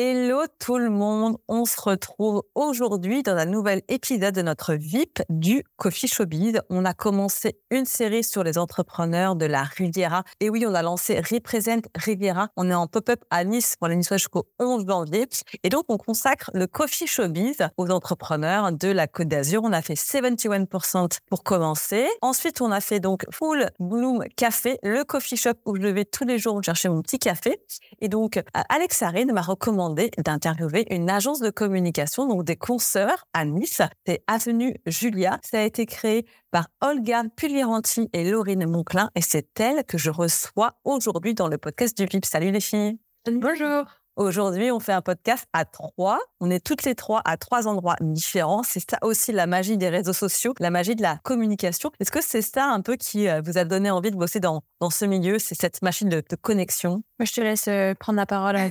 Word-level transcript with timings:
Hello 0.00 0.42
tout 0.60 0.78
le 0.78 0.90
monde, 0.90 1.38
on 1.48 1.64
se 1.64 1.80
retrouve 1.80 2.44
aujourd'hui 2.54 3.24
dans 3.24 3.36
un 3.36 3.46
nouvel 3.46 3.82
épisode 3.88 4.32
de 4.32 4.42
notre 4.42 4.74
VIP 4.74 5.22
du 5.28 5.64
Coffee 5.76 6.06
Showbiz. 6.06 6.60
On 6.70 6.84
a 6.84 6.94
commencé 6.94 7.58
une 7.72 7.84
série 7.84 8.22
sur 8.22 8.44
les 8.44 8.58
entrepreneurs 8.58 9.34
de 9.34 9.44
la 9.44 9.64
Riviera. 9.64 10.22
Et 10.38 10.50
oui, 10.50 10.64
on 10.68 10.74
a 10.74 10.82
lancé 10.82 11.18
Represent 11.18 11.82
Riviera. 11.96 12.48
On 12.56 12.70
est 12.70 12.74
en 12.74 12.86
pop-up 12.86 13.24
à 13.30 13.42
Nice 13.42 13.74
pour 13.76 13.88
la 13.88 13.96
Nice 13.96 14.12
jusqu'au 14.12 14.46
11 14.60 14.86
janvier. 14.86 15.26
Et 15.64 15.68
donc, 15.68 15.86
on 15.88 15.96
consacre 15.98 16.52
le 16.54 16.68
Coffee 16.68 17.08
Showbiz 17.08 17.56
aux 17.76 17.90
entrepreneurs 17.90 18.70
de 18.70 18.88
la 18.88 19.08
Côte 19.08 19.26
d'Azur. 19.26 19.62
On 19.64 19.72
a 19.72 19.82
fait 19.82 19.94
71% 19.94 21.18
pour 21.28 21.42
commencer. 21.42 22.06
Ensuite, 22.22 22.60
on 22.60 22.70
a 22.70 22.80
fait 22.80 23.00
donc 23.00 23.24
Full 23.32 23.68
Bloom 23.80 24.22
Café, 24.36 24.78
le 24.84 25.02
coffee 25.02 25.36
shop 25.36 25.54
où 25.66 25.74
je 25.74 25.88
vais 25.88 26.04
tous 26.04 26.24
les 26.24 26.38
jours 26.38 26.62
chercher 26.62 26.88
mon 26.88 27.02
petit 27.02 27.18
café. 27.18 27.60
Et 28.00 28.08
donc, 28.08 28.40
Alex 28.68 29.02
Arine 29.02 29.32
m'a 29.32 29.42
recommandé 29.42 29.87
d'interviewer 29.94 30.86
une 30.94 31.10
agence 31.10 31.40
de 31.40 31.50
communication, 31.50 32.26
donc 32.26 32.44
des 32.44 32.56
consoeurs 32.56 33.24
à 33.32 33.44
Nice. 33.44 33.82
C'est 34.06 34.22
Avenue 34.26 34.76
Julia. 34.86 35.38
Ça 35.42 35.60
a 35.60 35.62
été 35.62 35.86
créé 35.86 36.26
par 36.50 36.68
Olga 36.80 37.24
Puglieranti 37.36 38.08
et 38.12 38.30
Laurine 38.30 38.66
Monclin 38.66 39.10
et 39.14 39.22
c'est 39.22 39.60
elle 39.60 39.84
que 39.84 39.98
je 39.98 40.10
reçois 40.10 40.78
aujourd'hui 40.84 41.34
dans 41.34 41.48
le 41.48 41.58
podcast 41.58 41.96
du 41.96 42.06
VIP. 42.06 42.24
Salut 42.24 42.50
les 42.50 42.60
filles. 42.60 42.98
Bonjour. 43.26 43.97
Aujourd'hui, 44.18 44.72
on 44.72 44.80
fait 44.80 44.92
un 44.92 45.00
podcast 45.00 45.46
à 45.52 45.64
trois. 45.64 46.18
On 46.40 46.50
est 46.50 46.58
toutes 46.58 46.82
les 46.82 46.96
trois 46.96 47.22
à 47.24 47.36
trois 47.36 47.68
endroits 47.68 47.94
différents. 48.00 48.64
C'est 48.64 48.80
ça 48.80 48.98
aussi 49.02 49.30
la 49.30 49.46
magie 49.46 49.76
des 49.76 49.90
réseaux 49.90 50.12
sociaux, 50.12 50.54
la 50.58 50.70
magie 50.70 50.96
de 50.96 51.02
la 51.02 51.20
communication. 51.22 51.92
Est-ce 52.00 52.10
que 52.10 52.20
c'est 52.20 52.42
ça 52.42 52.64
un 52.64 52.80
peu 52.80 52.96
qui 52.96 53.28
euh, 53.28 53.40
vous 53.44 53.58
a 53.58 53.64
donné 53.64 53.92
envie 53.92 54.10
de 54.10 54.16
bosser 54.16 54.40
dans, 54.40 54.62
dans 54.80 54.90
ce 54.90 55.04
milieu? 55.04 55.38
C'est 55.38 55.54
cette 55.54 55.82
machine 55.82 56.08
de, 56.08 56.20
connexion? 56.42 57.04
Moi, 57.20 57.26
je 57.26 57.32
te 57.32 57.40
laisse 57.40 57.68
euh, 57.68 57.94
prendre 57.94 58.16
la 58.16 58.26
parole 58.26 58.56
à 58.56 58.64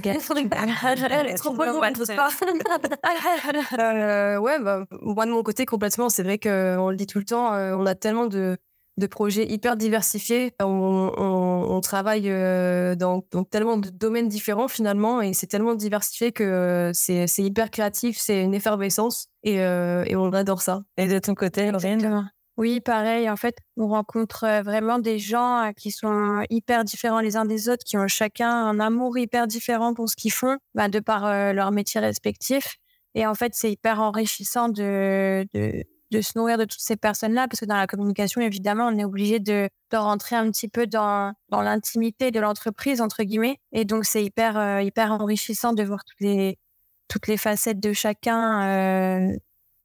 euh, 3.80 4.38
ouais, 4.40 4.60
bah, 4.60 4.84
moi 5.02 5.26
de 5.26 5.32
mon 5.32 5.44
côté, 5.44 5.66
complètement. 5.66 6.10
C'est 6.10 6.24
vrai 6.24 6.40
qu'on 6.40 6.90
le 6.90 6.98
dit 6.98 7.08
tout 7.08 7.20
le 7.20 7.26
temps, 7.26 7.54
on 7.54 7.86
a 7.86 7.96
tellement 7.96 8.28
de, 8.28 8.58
de 8.98 9.08
projets 9.08 9.48
hyper 9.48 9.78
diversifiés. 9.78 10.54
On, 10.60 11.14
on, 11.16 11.37
travaille 11.82 12.30
euh, 12.30 12.96
dans, 12.96 13.22
tellement 13.50 13.78
de 13.78 13.90
domaines 13.90 14.28
différents 14.28 14.68
finalement 14.68 15.22
et 15.22 15.34
c'est 15.34 15.48
tellement 15.48 15.76
diversifié 15.76 16.32
que 16.32 16.92
c'est 16.94 17.28
hyper 17.38 17.72
créatif, 17.72 18.18
c'est 18.18 18.42
une 18.42 18.54
effervescence 18.54 19.28
et, 19.44 19.62
euh, 19.62 20.04
et, 20.08 20.16
on 20.16 20.32
adore 20.34 20.62
ça. 20.62 20.84
Et 20.98 21.08
de 21.08 21.20
ton 21.20 21.36
côté, 21.36 21.72
Laurine 21.72 22.30
oui, 22.60 22.80
pareil. 22.80 23.30
En 23.30 23.36
fait, 23.36 23.56
on 23.76 23.88
rencontre 23.88 24.44
euh, 24.44 24.64
vraiment 24.64 24.98
des 24.98 25.20
gens 25.20 25.72
qui 25.78 25.92
sont 25.92 26.44
hyper 26.50 26.84
différents 26.84 27.20
les 27.20 27.38
uns 27.38 27.46
des 27.46 27.70
autres, 27.70 27.84
qui 27.86 28.00
ont 28.00 28.08
chacun 28.08 28.50
un 28.50 28.80
amour 28.80 29.16
hyper 29.16 29.46
différent 29.46 29.94
pour 29.94 30.10
ce 30.10 30.16
qu'ils 30.16 30.32
font, 30.32 30.58
bah, 30.74 30.90
de 30.90 31.00
par 31.00 31.54
leur 31.54 31.70
métier 31.70 32.02
respectif. 32.02 32.78
Et 33.14 33.28
en 33.28 33.36
fait, 33.36 33.54
c'est 33.54 33.72
hyper 33.72 34.00
enrichissant 34.02 34.70
de, 34.70 35.46
de 35.54 35.84
de 36.12 36.22
se 36.22 36.38
nourrir 36.38 36.58
de 36.58 36.64
toutes 36.64 36.80
ces 36.80 36.96
personnes-là, 36.96 37.48
parce 37.48 37.60
que 37.60 37.66
dans 37.66 37.76
la 37.76 37.88
communication, 37.88 38.42
évidemment, 38.42 38.88
on 38.88 38.98
est 38.98 39.04
obligé 39.04 39.40
de, 39.40 39.70
de 39.92 39.98
rentrer 39.98 40.36
un 40.36 40.50
petit 40.52 40.70
peu 40.70 40.88
dans, 40.88 41.34
dans 41.50 41.62
l'intimité 41.62 42.32
de 42.32 42.40
l'entreprise, 42.40 43.02
entre 43.02 43.24
guillemets. 43.24 43.60
Et 43.74 43.84
donc, 43.84 44.06
c'est 44.06 44.24
hyper, 44.24 44.58
euh, 44.58 44.82
hyper 44.82 45.12
enrichissant 45.12 45.74
de 45.74 45.84
voir 45.84 46.06
toutes 46.06 46.22
les, 46.22 46.58
toutes 47.10 47.28
les 47.28 47.38
facettes 47.38 47.80
de 47.82 47.92
chacun 47.92 48.64
euh, 48.64 49.36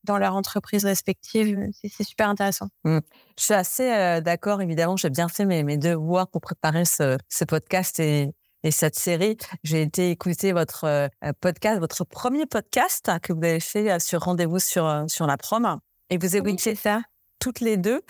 dans 0.04 0.18
leur 0.18 0.36
entreprise 0.36 0.84
respective. 0.84 1.58
C'est 1.82 2.04
super 2.04 2.28
intéressant. 2.28 2.68
Mmh. 2.84 2.98
Je 3.38 3.42
suis 3.42 3.54
assez 3.54 3.92
euh, 3.92 4.20
d'accord, 4.20 4.62
évidemment. 4.62 4.96
J'ai 4.96 5.10
bien 5.10 5.28
fait 5.28 5.44
mes, 5.44 5.64
mes 5.64 5.76
devoirs 5.76 6.28
pour 6.28 6.40
préparer 6.40 6.84
ce, 6.84 7.18
ce 7.28 7.44
podcast 7.44 7.98
et, 7.98 8.30
et 8.62 8.70
cette 8.70 8.96
série. 8.96 9.36
J'ai 9.64 9.82
été 9.82 10.10
écouter 10.10 10.52
votre 10.52 11.08
podcast, 11.40 11.80
votre 11.80 12.04
premier 12.04 12.46
podcast 12.46 13.10
que 13.22 13.32
vous 13.32 13.42
avez 13.42 13.58
fait 13.58 13.98
sur 13.98 14.22
Rendez-vous 14.22 14.60
sur, 14.60 15.04
sur 15.08 15.26
la 15.26 15.36
prom. 15.36 15.80
Et 16.12 16.18
vous 16.18 16.36
écoutez 16.36 16.74
ça 16.74 17.00
toutes 17.38 17.60
les 17.60 17.78
deux. 17.78 18.02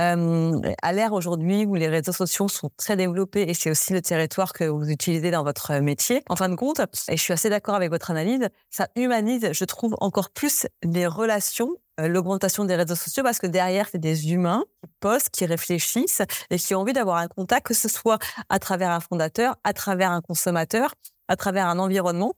Euh, 0.00 0.58
à 0.80 0.92
l'ère 0.94 1.12
aujourd'hui 1.12 1.66
où 1.66 1.74
les 1.74 1.86
réseaux 1.86 2.12
sociaux 2.12 2.48
sont 2.48 2.70
très 2.78 2.96
développés 2.96 3.42
et 3.42 3.52
c'est 3.52 3.70
aussi 3.70 3.92
le 3.92 4.00
territoire 4.00 4.54
que 4.54 4.64
vous 4.64 4.88
utilisez 4.88 5.30
dans 5.30 5.44
votre 5.44 5.74
métier, 5.80 6.22
en 6.30 6.36
fin 6.36 6.48
de 6.48 6.54
compte, 6.54 6.80
et 7.08 7.16
je 7.18 7.22
suis 7.22 7.34
assez 7.34 7.50
d'accord 7.50 7.74
avec 7.74 7.90
votre 7.90 8.10
analyse, 8.10 8.48
ça 8.70 8.88
humanise, 8.96 9.50
je 9.52 9.64
trouve, 9.66 9.94
encore 10.00 10.30
plus 10.30 10.66
les 10.82 11.06
relations, 11.06 11.76
euh, 12.00 12.08
l'augmentation 12.08 12.64
des 12.64 12.74
réseaux 12.74 12.94
sociaux, 12.94 13.22
parce 13.22 13.38
que 13.38 13.46
derrière, 13.46 13.86
c'est 13.92 13.98
des 13.98 14.32
humains 14.32 14.64
qui 14.82 14.90
postent, 15.00 15.28
qui 15.28 15.44
réfléchissent 15.44 16.22
et 16.48 16.56
qui 16.56 16.74
ont 16.74 16.80
envie 16.80 16.94
d'avoir 16.94 17.18
un 17.18 17.28
contact, 17.28 17.66
que 17.66 17.74
ce 17.74 17.90
soit 17.90 18.18
à 18.48 18.58
travers 18.60 18.92
un 18.92 19.00
fondateur, 19.00 19.56
à 19.62 19.74
travers 19.74 20.10
un 20.10 20.22
consommateur, 20.22 20.94
à 21.28 21.36
travers 21.36 21.66
un 21.66 21.78
environnement. 21.78 22.32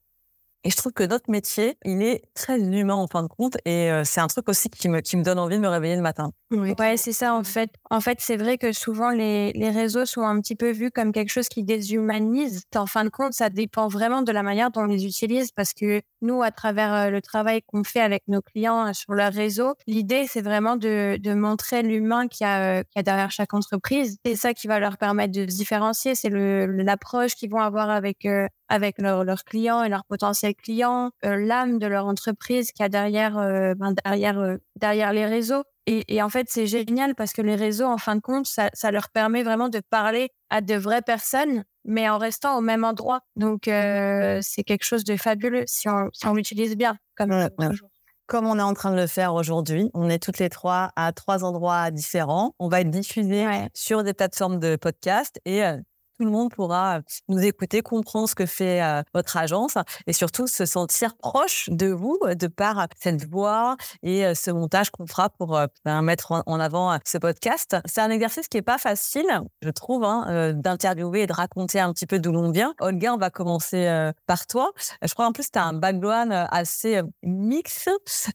Et 0.65 0.71
je 0.71 0.77
trouve 0.77 0.93
que 0.93 1.05
notre 1.05 1.31
métier, 1.31 1.77
il 1.85 2.03
est 2.03 2.23
très 2.35 2.59
humain 2.59 2.95
en 2.95 3.07
fin 3.07 3.23
de 3.23 3.29
compte. 3.29 3.59
Et 3.67 3.91
euh, 3.91 4.03
c'est 4.05 4.21
un 4.21 4.29
truc 4.29 4.49
aussi 4.49 4.71
qui 4.71 4.89
me, 4.89 5.01
qui 5.01 5.19
me 5.19 5.23
donne 5.23 5.39
envie 5.39 5.57
de 5.57 5.61
me 5.61 5.69
réveiller 5.69 5.97
le 5.97 6.03
matin. 6.03 6.33
Oui, 6.51 6.73
ouais, 6.79 6.97
c'est 6.97 7.13
ça 7.13 7.35
en 7.35 7.45
fait. 7.45 7.71
En 7.91 8.01
fait, 8.01 8.19
c'est 8.21 8.37
vrai 8.37 8.57
que 8.57 8.73
souvent 8.73 9.11
les, 9.11 9.53
les 9.53 9.71
réseaux 9.71 10.07
sont 10.07 10.23
un 10.23 10.41
petit 10.41 10.57
peu 10.57 10.71
vus 10.71 10.91
comme 10.91 11.13
quelque 11.13 11.29
chose 11.31 11.49
qui 11.49 11.65
déshumanise. 11.65 12.63
En 12.75 12.87
fin 12.87 13.05
de 13.05 13.11
compte, 13.11 13.35
ça 13.35 13.51
dépend 13.51 13.89
vraiment 13.89 14.23
de 14.23 14.33
la 14.33 14.43
manière 14.43 14.71
dont 14.71 14.83
on 14.83 14.87
les 14.87 15.05
utilise 15.05 15.53
parce 15.53 15.75
que 15.75 16.01
nous, 16.23 16.43
à 16.43 16.51
travers 16.51 16.95
euh, 16.95 17.11
le 17.11 17.21
travail 17.21 17.61
qu'on 17.67 17.85
fait 17.85 18.01
avec 18.01 18.23
nos 18.29 18.41
clients 18.41 18.87
euh, 18.87 18.93
sur 18.95 19.13
leur 19.13 19.35
réseau, 19.35 19.75
l'idée, 19.87 20.25
c'est 20.27 20.41
vraiment 20.41 20.77
de, 20.77 21.19
de 21.21 21.35
montrer 21.35 21.83
l'humain 21.83 22.27
qu'il 22.27 22.47
y, 22.47 22.49
a, 22.49 22.83
a 22.97 23.03
derrière 23.03 23.31
chaque 23.31 23.53
entreprise. 23.53 24.17
C'est 24.25 24.37
ça 24.37 24.55
qui 24.55 24.67
va 24.67 24.81
leur 24.81 24.97
permettre 24.97 25.33
de 25.33 25.43
se 25.51 25.57
différencier. 25.57 26.15
C'est 26.15 26.31
l'approche 26.31 27.35
qu'ils 27.35 27.51
vont 27.51 27.61
avoir 27.61 27.91
avec, 27.91 28.27
avec 28.69 28.99
leurs 28.99 29.45
clients 29.45 29.83
et 29.83 29.89
leurs 29.89 30.05
clients, 30.55 31.11
euh, 31.25 31.37
l'âme 31.37 31.79
de 31.79 31.87
leur 31.87 32.07
entreprise 32.07 32.73
qui 32.73 32.83
a 32.83 32.89
derrière, 32.89 33.39
euh, 33.39 33.75
ben 33.75 33.95
derrière, 34.05 34.39
euh, 34.39 34.57
derrière 34.77 35.13
les 35.13 35.27
réseaux. 35.27 35.65
Et, 35.87 36.05
et 36.15 36.23
en 36.23 36.29
fait, 36.29 36.47
c'est 36.49 36.67
génial 36.67 37.15
parce 37.15 37.33
que 37.33 37.43
les 37.43 37.57
réseaux, 37.57 37.87
en 37.87 37.99
fin 37.99 38.17
de 38.17 38.21
compte, 38.21 38.47
ça, 38.47 38.71
ça, 38.73 38.91
leur 38.91 39.11
permet 39.11 39.43
vraiment 39.43 39.69
de 39.69 39.81
parler 39.91 40.31
à 40.49 40.61
de 40.61 40.75
vraies 40.75 41.03
personnes, 41.03 41.65
mais 41.85 42.09
en 42.09 42.17
restant 42.17 42.57
au 42.57 42.61
même 42.63 42.85
endroit. 42.85 43.21
Donc, 43.37 43.65
c'est 43.65 44.65
quelque 44.65 44.85
chose 44.85 45.05
de 45.05 45.17
fabuleux 45.17 45.65
si 45.67 45.89
on, 45.91 46.09
si 46.15 46.27
on 46.27 46.35
l'utilise 46.35 46.77
bien, 46.77 46.97
comme 47.17 47.31
Comme 48.27 48.47
on 48.47 48.59
est 48.59 48.63
en 48.63 48.73
train 48.73 48.93
de 48.93 48.97
le 48.97 49.07
faire 49.07 49.35
aujourd'hui, 49.35 49.91
on 49.93 50.09
est 50.09 50.19
toutes 50.19 50.39
les 50.39 50.49
trois 50.49 50.93
à 50.97 51.13
trois 51.13 51.45
endroits 51.45 51.91
différents. 51.91 52.55
On 52.59 52.69
va 52.69 52.81
être 52.81 52.91
diffusés 52.91 53.47
sur 53.75 54.03
des 54.03 54.15
plateformes 54.15 54.59
de 54.59 54.77
podcast 54.77 55.39
et 55.45 55.63
tout 56.19 56.25
le 56.25 56.31
monde 56.31 56.53
pourra 56.53 57.01
nous 57.29 57.41
écouter, 57.41 57.83
comprendre 57.83 58.29
ce 58.29 58.35
que 58.35 58.47
fait 58.47 58.81
votre 59.13 59.37
agence 59.37 59.77
et 60.07 60.13
surtout 60.13 60.47
se 60.47 60.65
sentir 60.65 61.17
proche 61.17 61.69
de 61.71 61.89
vous 61.89 62.19
de 62.35 62.47
par 62.47 62.87
cette 63.01 63.29
voix 63.29 63.77
et 64.03 64.35
ce 64.35 64.51
montage 64.51 64.91
qu'on 64.91 65.07
fera 65.07 65.29
pour 65.31 65.59
ben, 65.85 66.03
mettre 66.03 66.43
en 66.47 66.61
avant 66.61 66.97
ce 67.05 67.19
podcast. 67.19 67.77
C'est 67.87 68.01
un 68.01 68.11
exercice 68.11 68.49
qui 68.49 68.59
est 68.59 68.63
pas 68.63 68.79
facile, 68.79 69.27
je 69.63 69.71
trouve, 69.71 70.05
hein, 70.05 70.53
d'interviewer 70.55 71.23
et 71.23 71.27
de 71.27 71.33
raconter 71.33 71.81
un 71.81 71.93
petit 71.93 72.07
peu 72.07 72.19
d'où 72.19 72.33
l'on 72.33 72.51
vient. 72.51 72.75
Olga, 72.81 73.15
on 73.15 73.19
va 73.19 73.31
commencer 73.31 74.11
par 74.27 74.47
toi. 74.47 74.73
Je 75.03 75.13
crois 75.13 75.27
en 75.27 75.33
plus 75.33 75.51
tu 75.51 75.59
as 75.59 75.65
un 75.65 75.75
background 75.75 76.33
assez 76.51 77.03
mix 77.23 77.89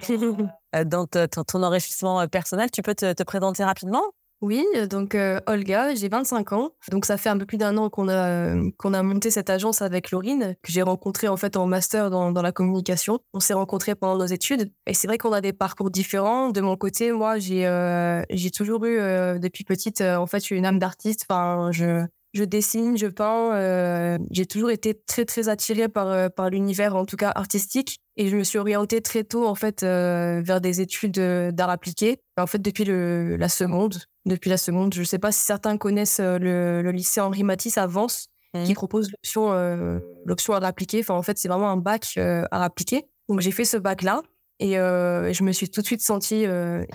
dans 0.86 1.06
ton 1.06 1.64
enrichissement 1.64 2.28
personnel. 2.28 2.70
Tu 2.72 2.82
peux 2.82 2.96
te 2.96 3.24
présenter 3.24 3.64
rapidement? 3.64 4.04
Oui, 4.42 4.66
donc 4.90 5.16
euh, 5.16 5.42
Olga, 5.48 5.94
j'ai 5.96 6.08
25 6.08 6.54
ans. 6.54 6.72
Donc 6.92 7.04
ça 7.06 7.18
fait 7.18 7.28
un 7.28 7.38
peu 7.38 7.46
plus 7.46 7.58
d'un 7.58 7.76
an 7.76 7.90
qu'on 7.90 8.08
a 8.08 8.56
qu'on 8.78 8.94
a 8.94 9.04
monté 9.04 9.32
cette 9.32 9.50
agence 9.50 9.82
avec 9.82 10.12
Laurine, 10.12 10.56
que 10.64 10.72
j'ai 10.72 10.82
rencontrée 10.82 11.28
en 11.28 11.36
fait 11.36 11.58
en 11.58 11.68
master 11.68 12.10
dans, 12.10 12.32
dans 12.32 12.42
la 12.42 12.54
communication. 12.54 13.20
On 13.34 13.42
s'est 13.42 13.54
rencontrés 13.54 13.96
pendant 13.96 14.18
nos 14.18 14.26
études 14.26 14.72
et 14.88 14.94
c'est 14.94 15.08
vrai 15.08 15.18
qu'on 15.18 15.34
a 15.34 15.42
des 15.42 15.52
parcours 15.52 15.92
différents. 15.92 16.52
De 16.52 16.62
mon 16.62 16.78
côté, 16.78 17.12
moi, 17.12 17.38
j'ai 17.38 17.68
euh, 17.68 18.24
j'ai 18.30 18.50
toujours 18.50 18.86
eu 18.86 18.98
euh, 18.98 19.40
depuis 19.40 19.66
petite 19.66 20.00
en 20.02 20.26
fait, 20.26 20.52
une 20.52 20.66
âme 20.66 20.80
d'artiste. 20.80 21.26
Enfin, 21.30 21.72
je 21.74 22.06
je 22.34 22.44
dessine, 22.44 22.98
je 22.98 23.08
peins. 23.08 23.54
Euh, 23.54 24.18
j'ai 24.32 24.46
toujours 24.46 24.70
été 24.70 24.94
très, 25.08 25.26
très 25.26 25.50
attirée 25.50 25.90
par, 25.90 26.08
euh, 26.08 26.30
par 26.30 26.50
l'univers, 26.50 26.96
en 26.96 27.06
tout 27.06 27.16
cas 27.16 27.32
artistique. 27.34 28.00
Et 28.18 28.30
je 28.30 28.38
me 28.38 28.44
suis 28.44 28.60
orientée 28.60 29.02
très 29.02 29.24
tôt, 29.24 29.48
en 29.48 29.56
fait, 29.56 29.84
euh, 29.84 30.42
vers 30.44 30.62
des 30.62 30.82
études 30.82 31.20
d'art 31.20 31.70
appliqué. 31.70 32.20
En 32.38 32.48
fait, 32.48 32.62
depuis 32.62 32.84
le, 32.84 33.36
la 33.38 33.50
seconde. 33.50 33.98
Depuis 34.26 34.50
la 34.50 34.58
seconde. 34.58 34.94
Je 34.94 35.00
ne 35.00 35.06
sais 35.06 35.20
pas 35.20 35.32
si 35.32 35.42
certains 35.44 35.78
connaissent 35.78 36.20
le, 36.20 36.82
le 36.82 36.92
lycée 36.92 37.22
Henri 37.22 37.44
Matisse 37.44 37.78
à 37.78 37.88
Vence, 37.88 38.28
qui 38.54 38.72
mmh. 38.72 38.76
propose 38.76 39.10
l'option 39.12 40.02
l'option 40.26 40.54
art 40.54 40.64
appliqué. 40.64 41.00
Enfin, 41.00 41.16
en 41.16 41.22
fait, 41.22 41.38
c'est 41.38 41.48
vraiment 41.48 41.70
un 41.70 41.78
bac 41.78 42.18
art 42.18 42.62
appliqué. 42.62 43.06
Donc, 43.28 43.40
j'ai 43.40 43.52
fait 43.52 43.66
ce 43.66 43.78
bac-là. 43.78 44.22
Et 44.60 44.74
je 44.74 45.44
me 45.44 45.52
suis 45.52 45.70
tout 45.70 45.82
de 45.82 45.86
suite 45.86 46.02
sentie 46.02 46.46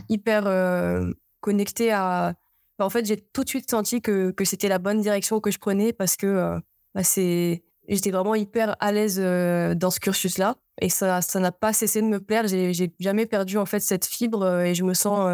hyper 0.09 0.45
connectée 1.41 1.91
à 1.91 2.35
en 2.79 2.91
fait, 2.91 3.07
j'ai 3.07 3.17
tout 3.17 3.45
de 3.45 3.49
suite 3.49 3.71
senti 3.71 4.01
que, 4.01 4.31
que 4.31 4.45
c'était 4.45 4.69
la 4.69 4.79
bonne 4.79 5.01
direction 5.01 5.41
que 5.41 5.51
je 5.51 5.59
prenais 5.59 5.93
parce 5.93 6.17
que 6.17 6.27
euh, 6.27 6.59
bah, 6.95 7.05
c'est, 7.05 7.63
j'étais 7.89 8.11
vraiment 8.11 8.35
hyper 8.35 8.77
à 8.81 8.93
l'aise 8.93 9.21
euh, 9.21 9.75
dans 9.75 9.91
ce 9.91 10.01
cursus-là. 10.01 10.57
Et 10.81 10.89
ça, 10.89 11.23
ça 11.23 11.39
n'a 11.39 11.53
pas 11.53 11.73
cessé 11.73 12.03
de 12.03 12.07
me 12.07 12.21
plaire. 12.21 12.49
J'ai, 12.49 12.73
j'ai 12.73 12.93
jamais 12.99 13.27
perdu 13.27 13.59
en 13.59 13.67
fait 13.67 13.81
cette 13.81 14.07
fibre 14.07 14.43
euh, 14.43 14.65
et 14.65 14.75
je 14.75 14.83
me 14.83 14.95
sens, 14.95 15.31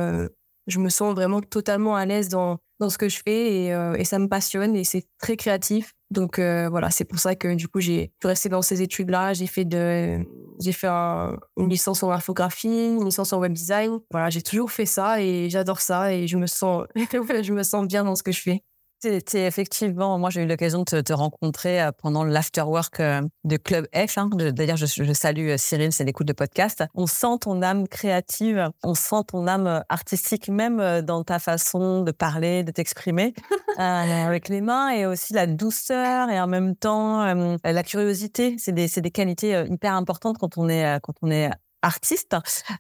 je 0.66 0.78
me 0.78 0.88
sens 0.88 1.14
vraiment 1.14 1.40
totalement 1.40 1.96
à 1.96 2.04
l'aise 2.04 2.28
dans, 2.28 2.58
dans 2.80 2.90
ce 2.90 2.98
que 2.98 3.08
je 3.08 3.20
fais 3.24 3.52
et, 3.52 3.98
et 3.98 4.04
ça 4.04 4.18
me 4.18 4.26
passionne 4.28 4.74
et 4.74 4.84
c'est 4.84 5.06
très 5.18 5.36
créatif. 5.36 5.94
Donc 6.10 6.38
voilà, 6.38 6.90
c'est 6.90 7.04
pour 7.04 7.18
ça 7.18 7.36
que 7.36 7.54
du 7.54 7.68
coup 7.68 7.80
j'ai 7.80 8.12
pu 8.18 8.26
rester 8.26 8.48
dans 8.48 8.62
ces 8.62 8.82
études-là. 8.82 9.32
J'ai 9.34 9.46
fait 9.46 9.64
de, 9.64 10.24
j'ai 10.60 10.72
fait 10.72 10.88
une 10.88 11.68
licence 11.68 12.02
en 12.02 12.10
infographie, 12.10 12.68
une 12.68 13.04
licence 13.04 13.32
en 13.32 13.38
web 13.38 13.52
design. 13.52 14.00
Voilà, 14.10 14.30
j'ai 14.30 14.42
toujours 14.42 14.70
fait 14.70 14.86
ça 14.86 15.22
et 15.22 15.48
j'adore 15.50 15.80
ça 15.80 16.12
et 16.12 16.26
je 16.26 16.36
me 16.36 16.46
sens, 16.46 16.84
je 16.96 17.52
me 17.52 17.62
sens 17.62 17.86
bien 17.86 18.04
dans 18.04 18.16
ce 18.16 18.22
que 18.22 18.32
je 18.32 18.40
fais. 18.40 18.62
C'est 19.02 19.46
effectivement, 19.46 20.18
moi 20.18 20.28
j'ai 20.28 20.42
eu 20.42 20.46
l'occasion 20.46 20.80
de 20.80 21.00
te, 21.00 21.12
rencontrer 21.14 21.80
euh, 21.80 21.90
pendant 21.90 22.22
l'afterwork 22.22 23.00
euh, 23.00 23.22
de 23.44 23.56
Club 23.56 23.86
F. 23.94 24.18
Hein. 24.18 24.28
D'ailleurs, 24.30 24.76
je, 24.76 25.12
salue 25.14 25.48
euh, 25.48 25.56
Cyril, 25.56 25.90
c'est 25.90 26.04
l'écoute 26.04 26.26
de 26.26 26.34
podcast. 26.34 26.84
On 26.94 27.06
sent 27.06 27.38
ton 27.40 27.62
âme 27.62 27.88
créative, 27.88 28.70
on 28.84 28.92
sent 28.94 29.24
ton 29.28 29.46
âme 29.46 29.82
artistique, 29.88 30.48
même 30.48 31.00
dans 31.00 31.24
ta 31.24 31.38
façon 31.38 32.02
de 32.02 32.12
parler, 32.12 32.62
de 32.62 32.72
t'exprimer 32.72 33.32
avec 33.78 34.50
les 34.50 34.60
mains, 34.60 34.90
et 34.90 35.06
aussi 35.06 35.32
la 35.32 35.46
douceur 35.46 36.28
et 36.28 36.38
en 36.38 36.46
même 36.46 36.76
temps 36.76 37.24
la 37.64 37.82
curiosité. 37.82 38.56
C'est 38.58 38.72
des, 38.72 38.86
des, 38.88 39.10
qualités 39.10 39.64
hyper 39.70 39.94
importantes 39.94 40.36
quand 40.36 40.58
on 40.58 40.68
est, 40.68 41.00
quand 41.00 41.14
on 41.22 41.30
est 41.30 41.50
artiste, 41.82 42.36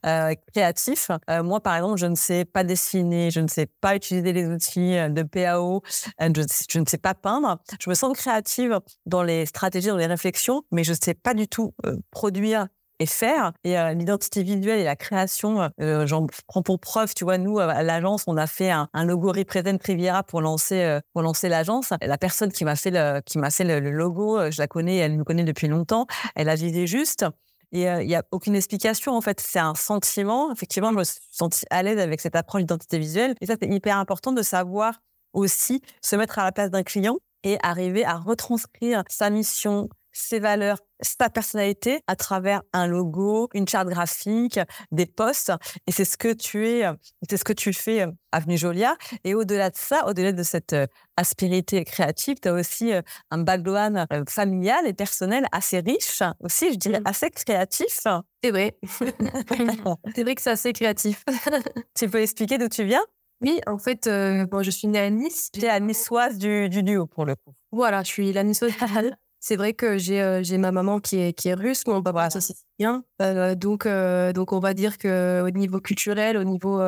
euh, 0.06 0.34
créatif. 0.52 1.10
Euh, 1.28 1.42
moi, 1.42 1.60
par 1.60 1.76
exemple, 1.76 1.98
je 1.98 2.06
ne 2.06 2.14
sais 2.14 2.44
pas 2.44 2.64
dessiner, 2.64 3.30
je 3.30 3.40
ne 3.40 3.48
sais 3.48 3.66
pas 3.80 3.96
utiliser 3.96 4.32
les 4.32 4.46
outils 4.46 4.96
euh, 4.96 5.08
de 5.08 5.22
PAO, 5.22 5.82
je, 6.20 6.78
ne 6.78 6.84
sais 6.86 6.98
pas 6.98 7.14
peindre. 7.14 7.58
Je 7.80 7.90
me 7.90 7.94
sens 7.94 8.16
créative 8.16 8.80
dans 9.06 9.22
les 9.22 9.46
stratégies, 9.46 9.88
dans 9.88 9.96
les 9.96 10.06
réflexions, 10.06 10.62
mais 10.70 10.84
je 10.84 10.92
ne 10.92 10.98
sais 11.00 11.14
pas 11.14 11.34
du 11.34 11.48
tout 11.48 11.74
produire 12.10 12.66
et 12.98 13.06
faire. 13.06 13.52
Et 13.64 13.76
l'identité 13.94 14.42
visuelle 14.42 14.80
et 14.80 14.84
la 14.84 14.96
création, 14.96 15.70
j'en 15.78 16.26
prends 16.46 16.62
pour 16.62 16.78
preuve, 16.78 17.14
tu 17.14 17.24
vois, 17.24 17.38
nous, 17.38 17.58
à 17.58 17.82
l'agence, 17.82 18.24
on 18.26 18.36
a 18.36 18.46
fait 18.46 18.70
un, 18.70 18.88
logo 19.04 19.32
Represent 19.32 19.78
Riviera 19.82 20.22
pour 20.22 20.40
lancer, 20.40 20.98
pour 21.12 21.22
lancer 21.22 21.48
l'agence. 21.48 21.92
La 22.02 22.18
personne 22.18 22.52
qui 22.52 22.64
m'a 22.64 22.76
fait, 22.76 22.90
le, 22.90 23.20
qui 23.20 23.38
m'a 23.38 23.48
le, 23.60 23.80
le, 23.80 23.90
logo, 23.90 24.50
je 24.50 24.60
la 24.60 24.66
connais, 24.66 24.96
elle 24.96 25.16
me 25.16 25.24
connaît 25.24 25.44
depuis 25.44 25.68
longtemps, 25.68 26.06
elle 26.34 26.48
a 26.48 26.54
visé 26.54 26.86
juste. 26.86 27.24
Et 27.72 27.82
il 27.84 28.06
n'y 28.06 28.14
a 28.14 28.24
aucune 28.30 28.56
explication, 28.56 29.12
en 29.12 29.20
fait. 29.20 29.40
C'est 29.40 29.58
un 29.58 29.74
sentiment. 29.74 30.52
Effectivement, 30.52 30.90
je 30.90 30.96
me 30.96 31.04
suis 31.04 31.20
sentie 31.30 31.64
à 31.70 31.82
l'aise 31.82 31.98
avec 31.98 32.20
cette 32.20 32.36
approche 32.36 32.62
d'identité 32.62 32.98
visuelle. 32.98 33.34
Et 33.40 33.46
ça, 33.46 33.54
c'est 33.60 33.68
hyper 33.68 33.96
important 33.96 34.32
de 34.32 34.42
savoir 34.42 35.00
aussi 35.32 35.80
se 36.02 36.16
mettre 36.16 36.38
à 36.38 36.44
la 36.44 36.52
place 36.52 36.70
d'un 36.70 36.82
client 36.82 37.18
et 37.42 37.58
arriver 37.62 38.04
à 38.04 38.16
retranscrire 38.16 39.04
sa 39.08 39.30
mission, 39.30 39.88
ses 40.12 40.38
valeurs, 40.38 40.78
sa 41.00 41.30
personnalité 41.30 42.00
à 42.06 42.16
travers 42.16 42.62
un 42.72 42.86
logo, 42.86 43.48
une 43.54 43.66
charte 43.68 43.88
graphique, 43.88 44.60
des 44.92 45.06
posts. 45.06 45.52
Et 45.86 45.92
c'est 45.92 46.04
ce 46.04 46.16
que 46.16 46.32
tu 46.32 46.68
es, 46.68 46.84
c'est 47.28 47.36
ce 47.36 47.44
que 47.44 47.52
tu 47.52 47.72
fais 47.72 48.02
euh, 48.02 48.10
Avenue 48.32 48.56
Jolia. 48.56 48.96
Et 49.24 49.34
au-delà 49.34 49.70
de 49.70 49.76
ça, 49.76 50.06
au-delà 50.06 50.32
de 50.32 50.42
cette 50.42 50.72
euh, 50.72 50.86
aspérité 51.16 51.84
créative, 51.84 52.36
tu 52.40 52.48
as 52.48 52.52
aussi 52.52 52.92
euh, 52.92 53.02
un 53.30 53.38
background 53.38 54.06
familial 54.28 54.86
et 54.86 54.92
personnel 54.92 55.46
assez 55.52 55.80
riche, 55.80 56.22
aussi, 56.40 56.72
je 56.72 56.78
dirais, 56.78 57.00
mmh. 57.00 57.06
assez 57.06 57.30
créatif. 57.30 58.06
C'est 58.42 58.50
vrai. 58.50 58.76
c'est 60.14 60.22
vrai 60.22 60.34
que 60.34 60.42
c'est 60.42 60.50
assez 60.50 60.72
créatif. 60.72 61.24
tu 61.98 62.08
peux 62.08 62.20
expliquer 62.20 62.58
d'où 62.58 62.68
tu 62.68 62.84
viens? 62.84 63.02
Oui, 63.42 63.58
en 63.66 63.78
fait, 63.78 64.06
bon, 64.50 64.62
je 64.62 64.70
suis 64.70 64.86
née 64.86 64.98
à 64.98 65.08
Nice. 65.08 65.48
Tu 65.50 65.62
es 65.62 65.68
la 65.68 65.80
niçoise 65.80 66.36
du, 66.36 66.68
du 66.68 66.82
duo, 66.82 67.06
pour 67.06 67.24
le 67.24 67.36
coup. 67.36 67.54
Voilà, 67.72 68.02
je 68.02 68.08
suis 68.08 68.32
la 68.34 68.44
niçoise 68.44 68.72
C'est 69.42 69.56
vrai 69.56 69.72
que 69.72 69.96
j'ai 69.96 70.20
euh, 70.20 70.42
j'ai 70.42 70.58
ma 70.58 70.70
maman 70.70 71.00
qui 71.00 71.16
est 71.18 71.32
qui 71.32 71.48
est 71.48 71.54
russe, 71.54 71.86
mon 71.86 72.02
papa 72.02 72.28
ça 72.28 72.42
c'est 72.42 72.54
bien. 72.78 73.04
Euh, 73.22 73.54
donc 73.54 73.86
euh, 73.86 74.34
donc 74.34 74.52
on 74.52 74.60
va 74.60 74.74
dire 74.74 74.98
que 74.98 75.42
au 75.42 75.50
niveau 75.50 75.80
culturel, 75.80 76.36
au 76.36 76.44
niveau 76.44 76.78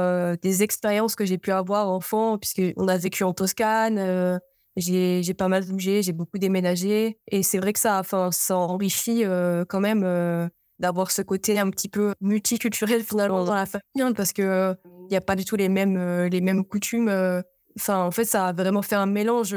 des 0.43 0.62
expériences 0.62 1.16
que 1.16 1.25
j'ai 1.25 1.38
pu 1.38 1.50
avoir 1.50 1.88
enfant, 1.90 2.37
puisque 2.37 2.62
on 2.76 2.88
a 2.88 2.99
vécu 2.99 3.25
en 3.25 3.32
Toscane, 3.32 4.38
j'ai 4.76 5.22
j'ai 5.22 5.34
pas 5.34 5.49
mal 5.49 5.64
bougé, 5.64 6.02
j'ai 6.02 6.12
beaucoup 6.12 6.38
déménagé 6.38 7.19
et 7.26 7.43
c'est 7.43 7.58
vrai 7.58 7.72
que 7.72 7.81
ça 7.81 7.99
enfin 7.99 8.31
ça 8.31 8.55
enrichit 8.56 9.25
quand 9.69 9.81
même 9.81 10.50
d'avoir 10.78 11.10
ce 11.10 11.22
côté 11.22 11.58
un 11.58 11.70
petit 11.70 11.88
peu 11.88 12.12
multiculturel 12.20 13.02
finalement 13.02 13.44
dans 13.44 13.55
la 13.55 13.64
famille 13.64 14.02
hein, 14.02 14.12
parce 14.12 14.34
que 14.34 14.75
il 15.05 15.10
n'y 15.10 15.16
a 15.16 15.22
pas 15.22 15.37
du 15.37 15.46
tout 15.46 15.56
les 15.56 15.70
mêmes 15.70 16.26
les 16.26 16.40
mêmes 16.43 16.66
coutumes. 16.66 17.10
Enfin 17.78 18.02
en 18.02 18.10
fait 18.10 18.26
ça 18.26 18.48
a 18.48 18.52
vraiment 18.52 18.82
fait 18.82 18.96
un 18.96 19.06
mélange 19.06 19.55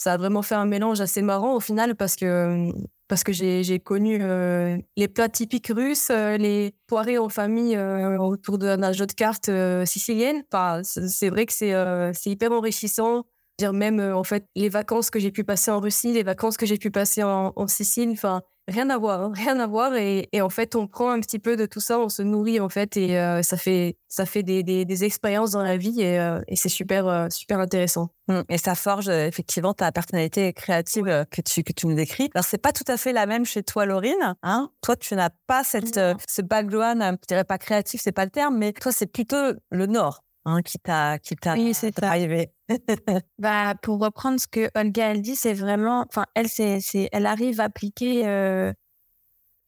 ça 0.00 0.14
a 0.14 0.16
vraiment 0.16 0.40
fait 0.40 0.54
un 0.54 0.64
mélange 0.64 1.02
assez 1.02 1.20
marrant 1.20 1.54
au 1.54 1.60
final 1.60 1.94
parce 1.94 2.16
que 2.16 2.72
parce 3.06 3.22
que 3.22 3.32
j'ai 3.32 3.80
connu 3.80 4.18
euh, 4.22 4.78
les 4.96 5.08
plats 5.08 5.28
typiques 5.28 5.70
russes, 5.74 6.08
euh, 6.10 6.38
les 6.38 6.72
soirées 6.88 7.18
en 7.18 7.28
famille 7.28 7.76
euh, 7.76 8.16
autour 8.16 8.56
d'un 8.56 8.92
jeu 8.92 9.04
de 9.04 9.12
cartes 9.12 9.50
sicilienne. 9.84 10.42
Enfin, 10.50 10.80
c'est 10.84 11.28
vrai 11.28 11.44
que 11.44 11.52
c'est 11.52 12.30
hyper 12.30 12.52
enrichissant. 12.52 13.24
Dire 13.58 13.74
même 13.74 14.00
en 14.00 14.24
fait 14.24 14.46
les 14.56 14.70
vacances 14.70 15.10
que 15.10 15.18
j'ai 15.18 15.30
pu 15.30 15.44
passer 15.44 15.70
en 15.70 15.80
Russie, 15.80 16.14
les 16.14 16.22
vacances 16.22 16.56
que 16.56 16.64
j'ai 16.64 16.78
pu 16.78 16.90
passer 16.90 17.22
en, 17.22 17.52
en 17.54 17.66
Sicile. 17.66 18.08
Enfin, 18.12 18.40
rien 18.70 18.88
à 18.90 18.98
voir, 18.98 19.20
hein, 19.20 19.32
rien 19.34 19.58
à 19.60 19.66
voir. 19.66 19.94
Et, 19.96 20.28
et, 20.32 20.40
en 20.40 20.48
fait, 20.48 20.74
on 20.74 20.86
prend 20.86 21.10
un 21.10 21.20
petit 21.20 21.38
peu 21.38 21.56
de 21.56 21.66
tout 21.66 21.80
ça, 21.80 21.98
on 21.98 22.08
se 22.08 22.22
nourrit 22.22 22.60
en 22.60 22.68
fait, 22.68 22.96
et 22.96 23.18
euh, 23.18 23.42
ça 23.42 23.56
fait 23.56 23.96
ça 24.08 24.26
fait 24.26 24.42
des, 24.42 24.62
des, 24.62 24.84
des, 24.84 25.04
expériences 25.04 25.50
dans 25.52 25.62
la 25.62 25.76
vie, 25.76 26.00
et, 26.00 26.18
euh, 26.18 26.40
et 26.48 26.56
c'est 26.56 26.68
super 26.68 27.06
euh, 27.06 27.28
super 27.30 27.58
intéressant. 27.58 28.10
Mmh. 28.28 28.40
Et 28.48 28.58
ça 28.58 28.74
forge 28.74 29.08
effectivement 29.08 29.74
ta 29.74 29.92
personnalité 29.92 30.52
créative 30.52 31.26
que 31.30 31.40
tu 31.42 31.62
que 31.62 31.72
tu 31.72 31.86
nous 31.86 31.94
décris. 31.94 32.30
Alors 32.34 32.44
c'est 32.44 32.58
pas 32.58 32.72
tout 32.72 32.84
à 32.86 32.96
fait 32.96 33.12
la 33.12 33.26
même 33.26 33.44
chez 33.44 33.62
toi, 33.62 33.86
Laurine. 33.86 34.36
Hein 34.42 34.70
toi, 34.82 34.96
tu 34.96 35.14
n'as 35.14 35.30
pas 35.46 35.64
cette 35.64 36.00
ce 36.28 36.42
background, 36.42 37.02
je 37.22 37.26
dirais 37.28 37.44
pas 37.44 37.58
créatif, 37.58 38.00
c'est 38.02 38.12
pas 38.12 38.24
le 38.24 38.30
terme, 38.30 38.56
mais 38.56 38.72
toi, 38.72 38.92
c'est 38.92 39.06
plutôt 39.06 39.52
le 39.70 39.86
Nord. 39.86 40.22
Hein, 40.46 40.62
qui 40.62 40.78
t'a 40.78 41.18
qui 41.18 41.36
t'a 41.36 41.52
oui, 41.52 41.74
arrivé. 42.00 42.50
bah 43.38 43.74
pour 43.82 44.00
reprendre 44.00 44.40
ce 44.40 44.46
que 44.46 44.70
Olga 44.74 45.10
elle 45.10 45.20
dit, 45.20 45.36
c'est 45.36 45.52
vraiment, 45.52 46.06
enfin 46.08 46.24
elle 46.34 46.48
c'est 46.48 46.80
elle 47.12 47.26
arrive 47.26 47.60
à 47.60 47.64
appliquer 47.64 48.26
euh, 48.26 48.72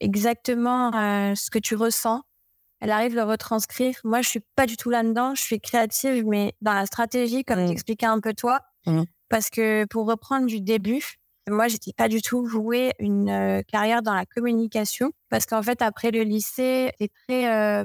exactement 0.01 0.95
euh, 0.95 1.35
ce 1.35 1.51
que 1.51 1.59
tu 1.59 1.75
ressens. 1.75 2.23
Elle 2.81 2.91
arrive 2.91 3.19
à 3.19 3.25
le 3.25 3.31
retranscrire. 3.31 3.97
Moi 4.03 4.23
je 4.23 4.31
suis 4.31 4.43
pas 4.57 4.65
du 4.65 4.79
tout 4.79 4.89
là-dedans. 4.89 5.35
Je 5.35 5.43
suis 5.43 5.61
créative, 5.61 6.25
mais 6.27 6.55
dans 6.63 6.73
la 6.73 6.87
stratégie, 6.87 7.45
comme 7.45 7.63
mmh. 7.63 7.69
t'expliquais 7.69 8.07
un 8.07 8.21
peu 8.21 8.33
toi, 8.33 8.61
mmh. 8.87 9.03
parce 9.29 9.51
que 9.51 9.85
pour 9.85 10.07
reprendre 10.07 10.47
du 10.47 10.63
début, 10.63 11.19
moi, 11.51 11.69
j'étais 11.69 11.93
pas 11.93 12.09
du 12.09 12.23
tout 12.23 12.45
vouée 12.47 12.93
une 13.01 13.29
euh, 13.29 13.63
carrière 13.63 14.03
dans 14.03 14.15
la 14.15 14.25
communication 14.25 15.11
parce 15.29 15.45
qu'en 15.45 15.63
fait, 15.63 15.83
après 15.83 16.13
le 16.13 16.23
lycée, 16.23 16.93
c'est 16.99 17.11
très 17.27 17.85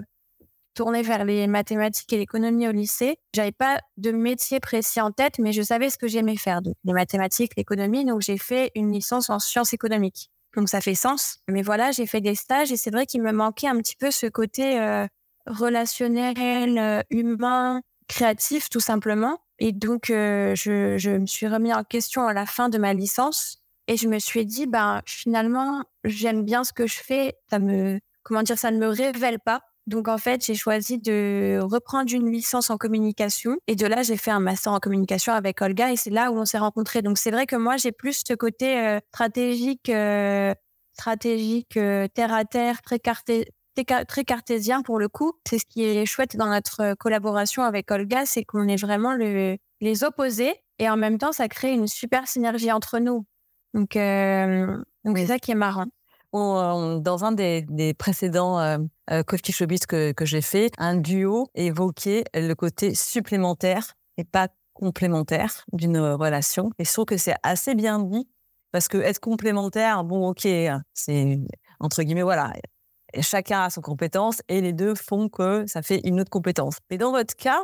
tournée 0.78 1.02
vers 1.02 1.26
les 1.26 1.48
mathématiques 1.48 2.14
et 2.14 2.18
l'économie 2.18 2.68
au 2.68 2.72
lycée. 2.72 3.18
J'avais 3.34 3.52
pas 3.52 3.80
de 3.98 4.12
métier 4.12 4.60
précis 4.60 5.02
en 5.02 5.12
tête, 5.12 5.40
mais 5.40 5.52
je 5.52 5.64
savais 5.64 5.90
ce 5.90 5.98
que 5.98 6.08
j'aimais 6.08 6.38
faire, 6.38 6.62
les 6.84 6.94
mathématiques, 6.94 7.54
l'économie. 7.58 8.06
Donc 8.06 8.22
j'ai 8.22 8.38
fait 8.38 8.72
une 8.76 8.92
licence 8.92 9.32
en 9.32 9.40
sciences 9.40 9.74
économiques. 9.74 10.30
Donc 10.56 10.70
ça 10.70 10.80
fait 10.80 10.94
sens. 10.94 11.40
Mais 11.48 11.64
voilà, 11.64 11.90
j'ai 11.90 12.06
fait 12.06 12.22
des 12.22 12.36
stages 12.36 12.72
et 12.72 12.78
c'est 12.78 12.92
vrai 12.92 13.08
qu'il 13.08 13.24
me 13.24 13.32
manquait 13.32 13.68
un 13.68 13.78
petit 13.78 13.96
peu 13.96 14.12
ce 14.12 14.28
côté 14.28 14.80
euh, 14.80 15.08
relationnel, 15.48 16.78
euh, 16.78 17.02
humain, 17.10 17.82
créatif, 18.08 18.70
tout 18.70 18.80
simplement. 18.80 19.40
Et 19.58 19.72
donc 19.72 20.12
euh, 20.12 20.54
je, 20.54 21.00
je 21.00 21.10
me 21.10 21.26
suis 21.26 21.48
remis 21.48 21.74
en 21.74 21.84
question 21.84 22.28
à 22.28 22.34
la 22.34 22.46
fin 22.46 22.70
de 22.70 22.78
ma 22.78 22.94
licence 22.94 23.64
et 23.88 23.98
je 23.98 24.08
me 24.08 24.20
suis 24.20 24.46
dit, 24.46 24.68
ben 24.68 25.02
finalement, 25.08 25.84
j'aime 26.04 26.44
bien 26.44 26.64
ce 26.64 26.72
que 26.72 26.86
je 26.86 27.00
fais. 27.00 27.36
Ça 27.50 27.58
me, 27.58 28.00
comment 28.22 28.44
dire, 28.44 28.60
ça 28.60 28.70
ne 28.70 28.78
me 28.78 28.88
révèle 28.88 29.40
pas. 29.40 29.62
Donc 29.88 30.10
en 30.10 30.18
fait, 30.18 30.46
j'ai 30.46 30.54
choisi 30.54 31.00
de 31.00 31.60
reprendre 31.62 32.14
une 32.14 32.30
licence 32.30 32.70
en 32.70 32.78
communication 32.78 33.58
et 33.68 33.76
de 33.76 33.88
là, 33.88 34.04
j'ai 34.04 34.18
fait 34.18 34.32
un 34.32 34.42
master 34.42 34.74
en 34.74 34.80
communication 34.80 35.32
avec 35.32 35.62
Olga 35.62 35.94
et 35.94 35.96
c'est 35.96 36.10
là 36.10 36.30
où 36.30 36.38
on 36.38 36.44
s'est 36.44 36.58
rencontrés. 36.58 37.02
Donc 37.02 37.18
c'est 37.18 37.32
vrai 37.32 37.46
que 37.46 37.56
moi, 37.56 37.78
j'ai 37.78 37.94
plus 37.94 38.22
ce 38.28 38.34
côté 38.34 38.78
euh, 38.80 39.00
stratégique, 39.14 39.88
euh, 39.88 40.54
stratégique, 40.92 41.78
euh, 41.78 42.08
terre 42.14 42.34
à 42.34 42.44
terre, 42.44 42.82
très, 42.82 43.00
très 43.00 44.24
cartésien 44.26 44.82
pour 44.82 45.00
le 45.00 45.08
coup. 45.08 45.32
C'est 45.48 45.58
ce 45.58 45.66
qui 45.66 45.86
est 45.86 46.06
chouette 46.06 46.36
dans 46.36 46.50
notre 46.50 46.94
collaboration 46.96 47.64
avec 47.64 47.90
Olga, 47.90 48.26
c'est 48.26 48.44
qu'on 48.44 48.68
est 48.68 48.82
vraiment 48.82 49.14
le, 49.14 49.56
les 49.80 50.04
opposés, 50.04 50.54
Et 50.80 50.90
en 50.90 50.98
même 50.98 51.18
temps, 51.18 51.32
ça 51.32 51.48
crée 51.48 51.72
une 51.72 51.88
super 51.88 52.28
synergie 52.28 52.74
entre 52.74 53.00
nous. 53.00 53.26
Donc, 53.74 53.94
donc 55.06 55.18
c'est 55.18 55.28
ça 55.28 55.40
qui 55.40 55.52
est 55.52 55.56
marrant. 55.56 55.86
Dans 56.34 57.24
un 57.24 57.32
des, 57.32 57.94
précédents 57.98 58.60
euh, 58.60 59.24
Coffee 59.24 59.52
Showbiz 59.52 59.86
que, 59.86 60.14
j'ai 60.22 60.42
fait, 60.42 60.72
un 60.78 60.96
duo 60.96 61.50
évoquait 61.56 62.26
le 62.34 62.54
côté 62.54 62.94
supplémentaire 62.94 63.94
et 64.18 64.24
pas 64.24 64.50
complémentaire 64.74 65.66
d'une 65.74 65.98
relation. 65.98 66.72
Et 66.80 66.86
je 66.86 66.94
trouve 66.94 67.06
que 67.06 67.18
c'est 67.18 67.36
assez 67.44 67.76
bien 67.76 68.00
dit 68.00 68.28
parce 68.72 68.88
que 68.88 68.98
être 68.98 69.20
complémentaire, 69.20 70.04
bon, 70.04 70.28
ok, 70.30 70.48
c'est 70.94 71.40
entre 71.80 72.04
guillemets, 72.04 72.24
voilà, 72.24 72.54
chacun 73.22 73.62
a 73.62 73.70
son 73.70 73.82
compétence 73.82 74.42
et 74.48 74.62
les 74.62 74.74
deux 74.74 74.96
font 74.96 75.30
que 75.30 75.66
ça 75.68 75.82
fait 75.82 76.02
une 76.04 76.20
autre 76.20 76.30
compétence. 76.30 76.78
Mais 76.90 76.98
dans 76.98 77.12
votre 77.12 77.36
cas, 77.36 77.64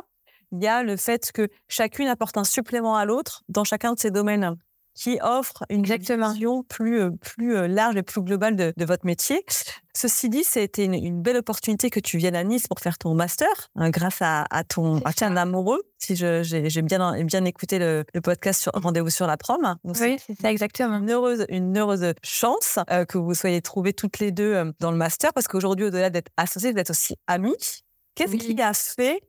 il 0.52 0.62
y 0.62 0.66
a 0.66 0.82
le 0.82 0.96
fait 0.96 1.32
que 1.32 1.48
chacune 1.68 2.08
apporte 2.08 2.36
un 2.36 2.44
supplément 2.44 2.96
à 2.96 3.04
l'autre 3.04 3.42
dans 3.48 3.64
chacun 3.64 3.92
de 3.94 3.98
ces 3.98 4.10
domaines 4.10 4.56
qui 4.94 5.18
offre 5.22 5.64
une 5.70 5.84
vision 5.84 6.62
plus, 6.62 7.00
euh, 7.00 7.10
plus 7.10 7.56
euh, 7.56 7.66
large 7.66 7.96
et 7.96 8.02
plus 8.02 8.22
globale 8.22 8.56
de, 8.56 8.84
votre 8.84 9.04
métier. 9.04 9.44
Ceci 9.96 10.28
dit, 10.28 10.44
c'était 10.44 10.84
une, 10.84 11.22
belle 11.22 11.36
opportunité 11.36 11.90
que 11.90 12.00
tu 12.00 12.18
viennes 12.18 12.36
à 12.36 12.44
Nice 12.44 12.66
pour 12.68 12.80
faire 12.80 12.98
ton 12.98 13.14
master 13.14 13.48
hein, 13.76 13.90
grâce 13.90 14.18
à, 14.20 14.46
ton 14.68 15.00
à 15.04 15.40
amoureux. 15.40 15.82
Si 15.98 16.16
j'ai 16.16 16.82
bien, 16.82 17.24
bien 17.24 17.44
écouté 17.44 17.78
le, 17.78 18.04
podcast 18.22 18.62
sur 18.62 18.72
Rendez-vous 18.74 19.10
sur 19.10 19.26
la 19.26 19.36
prom. 19.36 19.76
oui, 19.84 20.16
c'est 20.24 20.40
ça 20.40 20.50
exactement. 20.50 20.98
Une 20.98 21.10
heureuse, 21.10 21.46
une 21.48 21.76
heureuse 21.76 22.12
chance 22.22 22.78
euh, 22.90 23.04
que 23.04 23.18
vous 23.18 23.34
soyez 23.34 23.62
trouvés 23.62 23.92
toutes 23.92 24.18
les 24.18 24.32
deux 24.32 24.72
dans 24.80 24.90
le 24.90 24.96
master 24.96 25.32
parce 25.32 25.48
qu'aujourd'hui, 25.48 25.86
au-delà 25.86 26.10
d'être 26.10 26.30
associés, 26.36 26.72
vous 26.72 26.78
êtes 26.78 26.90
aussi 26.90 27.16
amis. 27.26 27.56
Qu'est-ce 28.14 28.36
qui 28.36 28.60
a 28.60 28.72
fait 28.74 29.20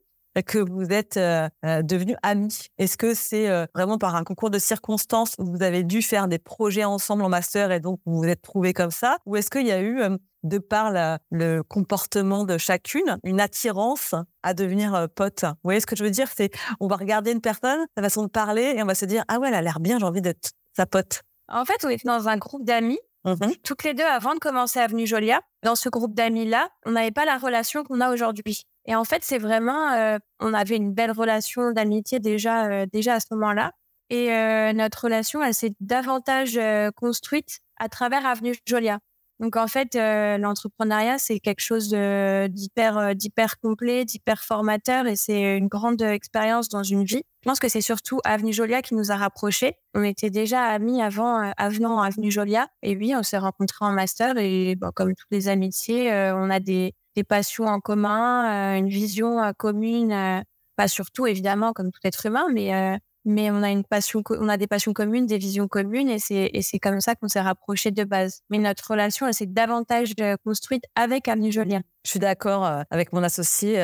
que 0.44 0.58
vous 0.58 0.92
êtes 0.92 1.18
euh, 1.18 1.48
euh, 1.66 1.82
devenus 1.82 2.18
amis? 2.24 2.68
Est-ce 2.78 2.98
que 2.98 3.14
c'est 3.14 3.50
euh, 3.50 3.66
vraiment 3.74 3.98
par 3.98 4.16
un 4.16 4.24
concours 4.24 4.50
de 4.50 4.60
circonstances 4.60 5.34
où 5.38 5.46
vous 5.46 5.64
avez 5.64 5.84
dû 5.84 6.02
faire 6.02 6.28
des 6.28 6.40
projets 6.40 6.84
ensemble 6.84 7.24
en 7.24 7.30
master 7.30 7.72
et 7.72 7.80
donc 7.80 8.00
vous 8.06 8.18
vous 8.18 8.28
êtes 8.28 8.42
trouvés 8.42 8.74
comme 8.74 8.92
ça? 8.92 9.18
Ou 9.26 9.36
est-ce 9.38 9.50
qu'il 9.50 9.66
y 9.66 9.72
a 9.72 9.82
eu, 9.82 10.02
de 10.44 10.58
par 10.58 10.92
le 11.32 11.62
comportement 11.62 12.44
de 12.44 12.58
chacune, 12.58 13.18
une 13.24 13.40
attirance 13.40 14.14
à 14.44 14.54
devenir 14.54 15.08
pote? 15.16 15.44
Vous 15.44 15.56
voyez 15.64 15.80
ce 15.80 15.86
que 15.86 15.96
je 15.96 16.04
veux 16.04 16.12
dire? 16.12 16.30
C'est 16.36 16.52
on 16.80 16.88
va 16.88 16.98
regarder 16.98 17.32
une 17.32 17.42
personne, 17.42 17.86
sa 17.96 18.04
façon 18.04 18.24
de 18.24 18.30
parler 18.30 18.74
et 18.76 18.84
on 18.84 18.86
va 18.86 18.96
se 18.96 19.06
dire 19.06 19.24
ah 19.28 19.40
ouais, 19.40 19.48
elle 19.50 19.56
a 19.56 19.62
l'air 19.62 19.80
bien, 19.80 20.00
j'ai 20.00 20.06
envie 20.06 20.22
d'être 20.22 20.52
sa 20.76 20.86
pote. 20.86 21.22
En 21.48 21.66
fait, 21.66 21.84
on 21.84 21.90
était 21.90 22.08
dans 22.08 22.28
un 22.28 22.38
groupe 22.38 22.66
d'amis 22.66 23.00
mmh 23.24 23.54
toutes 23.64 23.84
les 23.84 23.96
deux 23.96 24.04
avant 24.04 24.36
de 24.36 24.40
commencer 24.40 24.80
Avenue 24.80 25.08
Jolia. 25.08 25.42
Dans 25.64 25.76
ce 25.76 25.90
groupe 25.90 26.14
d'amis-là, 26.14 26.70
on 26.86 26.92
n'avait 26.92 27.12
pas 27.12 27.26
la 27.26 27.40
relation 27.40 27.84
qu'on 27.84 28.00
a 28.00 28.12
aujourd'hui. 28.12 28.66
Et 28.88 28.96
en 28.96 29.04
fait, 29.04 29.24
c'est 29.24 29.40
vraiment, 29.40 30.18
on 30.40 30.54
avait 30.54 30.76
une 30.76 30.94
belle 30.94 31.12
relation 31.12 31.72
d'amitié 31.72 32.20
déjà, 32.20 32.86
déjà 32.86 33.16
à 33.16 33.20
ce 33.20 33.28
moment-là. 33.32 33.72
Et 34.10 34.28
notre 34.74 35.06
relation, 35.06 35.42
elle 35.44 35.54
s'est 35.54 35.74
davantage 35.80 36.60
construite 36.96 37.60
à 37.78 37.90
travers 37.90 38.26
Avenue 38.26 38.56
Jolia. 38.68 39.00
Donc 39.40 39.58
en 39.58 39.68
fait, 39.68 39.96
l'entrepreneuriat, 39.96 41.18
c'est 41.18 41.40
quelque 41.40 41.62
chose 41.62 41.90
d'hyper, 41.90 43.16
d'hyper 43.16 43.60
complet, 43.60 44.06
d'hyper 44.06 44.44
formateur 44.44 45.08
et 45.08 45.16
c'est 45.16 45.58
une 45.58 45.68
grande 45.68 46.02
expérience 46.02 46.70
dans 46.70 46.84
une 46.84 47.04
vie. 47.04 47.24
Je 47.44 47.50
pense 47.50 47.60
que 47.60 47.68
c'est 47.68 47.82
surtout 47.82 48.20
Avenue 48.24 48.54
Jolia 48.54 48.82
qui 48.82 48.96
nous 48.96 49.12
a 49.12 49.16
rapprochés. 49.16 49.76
On 49.94 50.04
était 50.04 50.30
déjà 50.30 50.64
amis 50.64 51.02
avant, 51.02 51.52
avenant 51.58 52.02
Avenue 52.02 52.32
Jolia. 52.32 52.68
Et 52.82 52.96
oui, 52.96 53.14
on 53.16 53.24
s'est 53.24 53.38
rencontrés 53.38 53.86
en 53.86 53.92
master 53.92 54.38
et 54.38 54.76
bon, 54.76 54.92
comme 54.96 55.14
toutes 55.16 55.32
les 55.32 55.48
amitiés, 55.50 56.12
on 56.34 56.50
a 56.50 56.60
des, 56.60 56.94
des 57.16 57.24
passions 57.24 57.66
en 57.66 57.80
commun, 57.80 58.76
euh, 58.76 58.78
une 58.78 58.90
vision 58.90 59.42
euh, 59.42 59.52
commune, 59.58 60.12
euh, 60.12 60.42
pas 60.76 60.88
surtout 60.88 61.26
évidemment 61.26 61.74
comme 61.74 61.92
tout 61.92 62.00
être 62.04 62.26
humain, 62.26 62.48
mais 62.54 63.00
mais 63.28 63.50
on 63.50 63.64
a 63.64 63.72
une 63.72 63.84
passion, 63.84 64.22
on 64.30 64.50
a 64.50 64.58
des 64.58 64.68
passions 64.68 64.94
communes, 64.94 65.26
des 65.26 65.40
visions 65.40 65.68
communes, 65.68 66.10
et 66.10 66.20
c'est 66.20 66.80
comme 66.80 67.02
ça 67.02 67.16
qu'on 67.16 67.28
s'est 67.28 67.42
rapprochés 67.42 67.90
de 67.90 68.04
base. 68.04 68.42
Mais 68.52 68.60
notre 68.60 68.92
relation, 68.92 69.26
elle 69.26 69.34
s'est 69.34 69.48
davantage 69.48 70.14
construite 70.44 70.84
avec 70.96 71.28
Avenue 71.28 71.52
Jolien. 71.52 71.82
Je 72.04 72.12
suis 72.12 72.20
d'accord 72.20 72.70
avec 72.92 73.14
mon 73.14 73.24
associé 73.24 73.78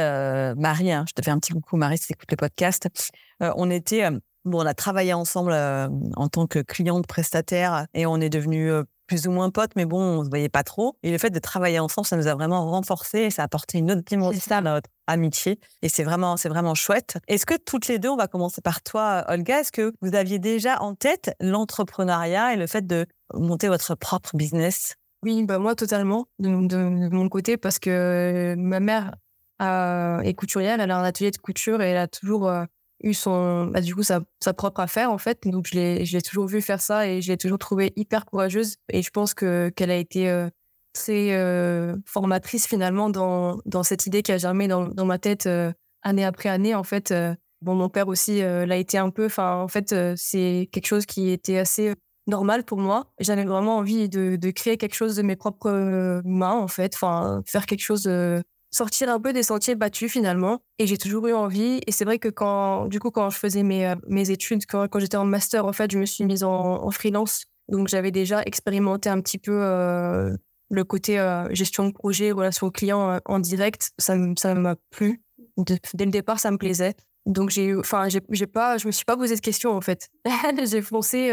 Marie. 0.57 0.91
Hein. 0.91 1.05
je 1.07 1.13
te 1.13 1.23
fais 1.23 1.31
un 1.31 1.39
petit 1.39 1.53
coucou, 1.53 1.75
Marie, 1.77 1.97
si 1.97 2.07
tu 2.07 2.13
écoutes 2.13 2.29
le 2.29 2.37
podcast. 2.37 2.87
on 3.39 3.71
était 3.71 4.07
Bon, 4.43 4.63
on 4.63 4.65
a 4.65 4.73
travaillé 4.75 5.13
ensemble 5.13 5.53
en 5.53 6.27
tant 6.27 6.45
que 6.45 6.59
cliente 6.59 7.07
prestataire 7.07 7.87
et 7.95 8.05
on 8.05 8.17
est 8.17 8.29
devenus 8.29 8.71
plus 9.11 9.27
ou 9.27 9.31
moins 9.31 9.49
potes, 9.49 9.71
mais 9.75 9.83
bon, 9.83 10.01
on 10.01 10.23
se 10.23 10.29
voyait 10.29 10.47
pas 10.47 10.63
trop. 10.63 10.95
Et 11.03 11.11
le 11.11 11.17
fait 11.17 11.31
de 11.31 11.39
travailler 11.39 11.79
ensemble, 11.79 12.07
ça 12.07 12.15
nous 12.15 12.27
a 12.27 12.33
vraiment 12.33 12.65
renforcé 12.65 13.19
et 13.23 13.29
ça 13.29 13.41
a 13.41 13.45
apporté 13.45 13.77
une 13.77 13.91
autre 13.91 14.03
dimension 14.03 14.55
à 14.55 14.61
notre 14.61 14.89
amitié. 15.05 15.59
Et 15.81 15.89
c'est 15.89 16.05
vraiment, 16.05 16.37
c'est 16.37 16.47
vraiment 16.47 16.75
chouette. 16.75 17.17
Est-ce 17.27 17.45
que 17.45 17.55
toutes 17.57 17.89
les 17.89 17.99
deux, 17.99 18.07
on 18.07 18.15
va 18.15 18.27
commencer 18.27 18.61
par 18.61 18.81
toi, 18.81 19.25
Olga, 19.27 19.59
est-ce 19.59 19.73
que 19.73 19.91
vous 20.01 20.15
aviez 20.15 20.39
déjà 20.39 20.81
en 20.81 20.95
tête 20.95 21.35
l'entrepreneuriat 21.41 22.53
et 22.53 22.55
le 22.55 22.67
fait 22.67 22.87
de 22.87 23.05
monter 23.33 23.67
votre 23.67 23.95
propre 23.95 24.29
business? 24.33 24.95
Oui, 25.23 25.43
bah 25.43 25.59
moi 25.59 25.75
totalement, 25.75 26.27
de, 26.39 26.47
mon 26.47 27.27
côté, 27.27 27.57
parce 27.57 27.79
que 27.79 28.55
ma 28.57 28.79
mère 28.79 29.13
est 29.59 30.33
couturière, 30.35 30.79
elle 30.79 30.89
a 30.89 30.97
un 30.97 31.03
atelier 31.03 31.31
de 31.31 31.37
couture 31.37 31.81
et 31.81 31.89
elle 31.89 31.97
a 31.97 32.07
toujours 32.07 32.47
euh, 32.47 32.63
eu 33.03 33.13
son, 33.13 33.67
bah, 33.67 33.81
du 33.81 33.95
coup, 33.95 34.03
sa, 34.03 34.21
sa, 34.39 34.53
propre 34.53 34.81
affaire, 34.81 35.11
en 35.11 35.17
fait. 35.17 35.39
Donc, 35.45 35.67
je 35.67 35.75
l'ai, 35.75 36.21
toujours 36.21 36.47
vu 36.47 36.61
faire 36.61 36.81
ça 36.81 37.07
et 37.07 37.21
je 37.21 37.31
l'ai 37.31 37.37
toujours 37.37 37.57
trouvée 37.57 37.93
hyper 37.95 38.25
courageuse. 38.25 38.75
Et 38.89 39.01
je 39.01 39.09
pense 39.09 39.33
que, 39.33 39.69
qu'elle 39.69 39.91
a 39.91 39.97
été 39.97 40.29
euh, 40.29 40.49
assez 40.95 41.31
euh, 41.31 41.95
formatrice, 42.05 42.67
finalement, 42.67 43.09
dans, 43.09 43.59
dans 43.65 43.83
cette 43.83 44.05
idée 44.05 44.21
qui 44.21 44.31
a 44.31 44.37
germé 44.37 44.67
dans, 44.67 44.87
dans 44.87 45.05
ma 45.05 45.19
tête 45.19 45.47
euh, 45.47 45.71
année 46.03 46.25
après 46.25 46.49
année, 46.49 46.75
en 46.75 46.83
fait. 46.83 47.13
bon, 47.61 47.75
mon 47.75 47.89
père 47.89 48.07
aussi 48.07 48.41
l'a 48.41 48.77
été 48.77 48.97
un 48.97 49.09
peu. 49.09 49.25
Enfin, 49.25 49.57
en 49.57 49.67
fait, 49.67 49.93
c'est 50.15 50.69
quelque 50.71 50.87
chose 50.87 51.05
qui 51.05 51.29
était 51.29 51.57
assez 51.57 51.93
normal 52.27 52.63
pour 52.63 52.79
moi. 52.79 53.11
J'avais 53.19 53.45
vraiment 53.45 53.77
envie 53.77 54.09
de, 54.09 54.35
de 54.35 54.51
créer 54.51 54.77
quelque 54.77 54.95
chose 54.95 55.15
de 55.15 55.21
mes 55.21 55.35
propres 55.35 56.21
mains, 56.25 56.55
en 56.55 56.67
fait. 56.67 56.95
Enfin, 56.95 57.41
faire 57.45 57.65
quelque 57.65 57.83
chose 57.83 58.09
sortir 58.71 59.09
un 59.09 59.19
peu 59.19 59.33
des 59.33 59.43
sentiers 59.43 59.75
battus 59.75 60.11
finalement. 60.11 60.61
Et 60.79 60.87
j'ai 60.87 60.97
toujours 60.97 61.27
eu 61.27 61.33
envie. 61.33 61.81
Et 61.85 61.91
c'est 61.91 62.05
vrai 62.05 62.19
que 62.19 62.29
quand, 62.29 62.87
du 62.87 62.99
coup, 62.99 63.11
quand 63.11 63.29
je 63.29 63.37
faisais 63.37 63.63
mes, 63.63 63.87
euh, 63.87 63.95
mes 64.07 64.31
études, 64.31 64.65
quand, 64.65 64.87
quand 64.87 64.99
j'étais 64.99 65.17
en 65.17 65.25
master, 65.25 65.65
en 65.65 65.73
fait, 65.73 65.91
je 65.91 65.99
me 65.99 66.05
suis 66.05 66.23
mise 66.23 66.43
en, 66.43 66.89
freelance. 66.91 67.45
Donc 67.69 67.87
j'avais 67.87 68.11
déjà 68.11 68.41
expérimenté 68.43 69.09
un 69.09 69.21
petit 69.21 69.37
peu 69.37 69.53
euh, 69.53 70.35
le 70.69 70.83
côté 70.83 71.19
euh, 71.19 71.47
gestion 71.53 71.87
de 71.87 71.93
projet, 71.93 72.31
relation 72.31 72.69
client 72.69 73.19
en 73.25 73.39
direct. 73.39 73.91
Ça, 73.97 74.15
ça 74.37 74.55
m'a 74.55 74.75
plu. 74.89 75.21
dès 75.57 76.05
le 76.05 76.11
départ, 76.11 76.39
ça 76.39 76.51
me 76.51 76.57
plaisait. 76.57 76.95
Donc 77.27 77.51
j'ai, 77.51 77.75
enfin, 77.75 78.07
j'ai, 78.09 78.47
pas, 78.47 78.77
je 78.77 78.87
me 78.87 78.91
suis 78.91 79.05
pas 79.05 79.15
posé 79.15 79.35
de 79.35 79.41
questions 79.41 79.71
en 79.71 79.81
fait. 79.81 80.09
j'ai 80.65 80.81
foncé. 80.81 81.31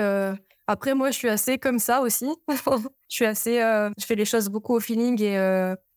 Après, 0.68 0.94
moi, 0.94 1.10
je 1.10 1.16
suis 1.16 1.28
assez 1.28 1.58
comme 1.58 1.80
ça 1.80 2.00
aussi. 2.02 2.28
je 2.48 2.86
suis 3.08 3.24
assez, 3.24 3.58
je 3.58 4.04
fais 4.06 4.14
les 4.14 4.24
choses 4.24 4.48
beaucoup 4.48 4.74
au 4.74 4.80
feeling 4.80 5.20
et 5.20 5.36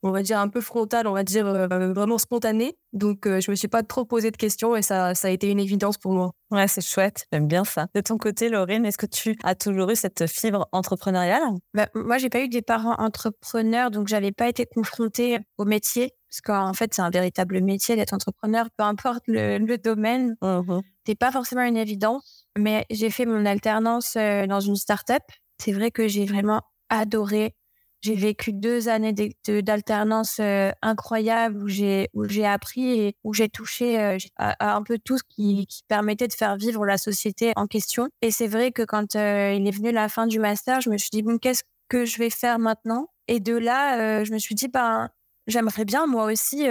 on 0.03 0.11
va 0.11 0.23
dire 0.23 0.39
un 0.39 0.47
peu 0.47 0.61
frontal, 0.61 1.07
on 1.07 1.13
va 1.13 1.23
dire 1.23 1.45
euh, 1.45 1.93
vraiment 1.93 2.17
spontané. 2.17 2.77
Donc 2.93 3.27
euh, 3.27 3.39
je 3.39 3.51
me 3.51 3.55
suis 3.55 3.67
pas 3.67 3.83
trop 3.83 4.05
posé 4.05 4.31
de 4.31 4.37
questions 4.37 4.75
et 4.75 4.81
ça, 4.81 5.15
ça 5.15 5.27
a 5.27 5.31
été 5.31 5.49
une 5.49 5.59
évidence 5.59 5.97
pour 5.97 6.11
moi. 6.13 6.31
Ouais, 6.49 6.67
c'est 6.67 6.81
chouette, 6.81 7.25
j'aime 7.31 7.47
bien 7.47 7.63
ça. 7.63 7.87
De 7.93 8.01
ton 8.01 8.17
côté, 8.17 8.49
Laurine, 8.49 8.85
est-ce 8.85 8.97
que 8.97 9.05
tu 9.05 9.37
as 9.43 9.55
toujours 9.55 9.89
eu 9.91 9.95
cette 9.95 10.27
fibre 10.27 10.67
entrepreneuriale? 10.71 11.41
Bah, 11.73 11.87
Moi, 11.93 12.17
j'ai 12.17 12.29
pas 12.29 12.41
eu 12.41 12.49
des 12.49 12.61
parents 12.61 12.95
entrepreneurs, 12.97 13.91
donc 13.91 14.07
j'avais 14.07 14.31
pas 14.31 14.49
été 14.49 14.65
confrontée 14.65 15.39
au 15.57 15.65
métier. 15.65 16.13
Parce 16.31 16.41
qu'en 16.41 16.73
fait, 16.73 16.93
c'est 16.93 17.01
un 17.01 17.09
véritable 17.09 17.61
métier 17.61 17.95
d'être 17.95 18.13
entrepreneur, 18.13 18.69
peu 18.77 18.83
importe 18.83 19.23
le, 19.27 19.77
domaine. 19.77 20.37
Mmh 20.41 20.79
c'est 21.05 21.15
pas 21.15 21.31
forcément 21.31 21.63
une 21.63 21.77
évidence. 21.77 22.45
Mais 22.57 22.85
j'ai 22.91 23.09
fait 23.09 23.25
mon 23.25 23.45
alternance 23.45 24.15
euh, 24.17 24.45
dans 24.45 24.59
une 24.59 24.75
start-up. 24.75 25.23
C'est 25.57 25.71
vrai 25.71 25.89
que 25.89 26.07
j'ai 26.07 26.25
vraiment 26.25 26.61
adoré 26.89 27.55
j'ai 28.01 28.15
vécu 28.15 28.51
deux 28.51 28.89
années 28.89 29.13
d'alternance 29.13 30.37
euh, 30.39 30.71
incroyables 30.81 31.61
où 31.61 31.67
j'ai 31.67 32.09
où 32.13 32.27
j'ai 32.27 32.45
appris 32.45 32.99
et 32.99 33.15
où 33.23 33.33
j'ai 33.33 33.47
touché 33.47 33.99
euh, 33.99 34.17
à, 34.37 34.75
un 34.75 34.81
peu 34.81 34.97
tout 34.97 35.17
ce 35.17 35.23
qui, 35.29 35.67
qui, 35.67 35.83
permettait 35.87 36.27
de 36.27 36.33
faire 36.33 36.57
vivre 36.57 36.85
la 36.85 36.97
société 36.97 37.53
en 37.55 37.67
question. 37.67 38.09
Et 38.21 38.31
c'est 38.31 38.47
vrai 38.47 38.71
que 38.71 38.81
quand 38.83 39.15
euh, 39.15 39.53
il 39.53 39.67
est 39.67 39.71
venu 39.71 39.91
la 39.91 40.09
fin 40.09 40.25
du 40.25 40.39
master, 40.39 40.81
je 40.81 40.89
me 40.89 40.97
suis 40.97 41.09
dit 41.11 41.21
bon 41.21 41.37
qu'est-ce 41.37 41.63
que 41.89 42.05
je 42.05 42.17
vais 42.17 42.29
faire 42.29 42.57
maintenant? 42.57 43.07
Et 43.27 43.39
de 43.39 43.55
là, 43.55 44.23
je 44.23 44.33
me 44.33 44.39
suis 44.39 44.55
dit 44.55 44.67
ben 44.67 45.09
j'aimerais 45.51 45.85
bien 45.85 46.07
moi 46.07 46.25
aussi 46.25 46.67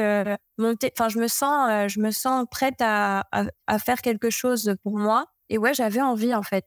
monter. 0.58 0.92
Enfin, 0.98 1.08
je 1.08 1.18
me 1.18 1.28
sens 1.28 1.90
je 1.92 2.00
me 2.00 2.10
sens 2.10 2.46
prête 2.50 2.80
à, 2.80 3.24
à, 3.66 3.78
faire 3.78 4.02
quelque 4.02 4.30
chose 4.30 4.74
pour 4.82 4.98
moi. 4.98 5.26
Et 5.48 5.58
ouais, 5.58 5.74
j'avais 5.74 6.00
envie 6.00 6.34
en 6.34 6.42
fait. 6.42 6.64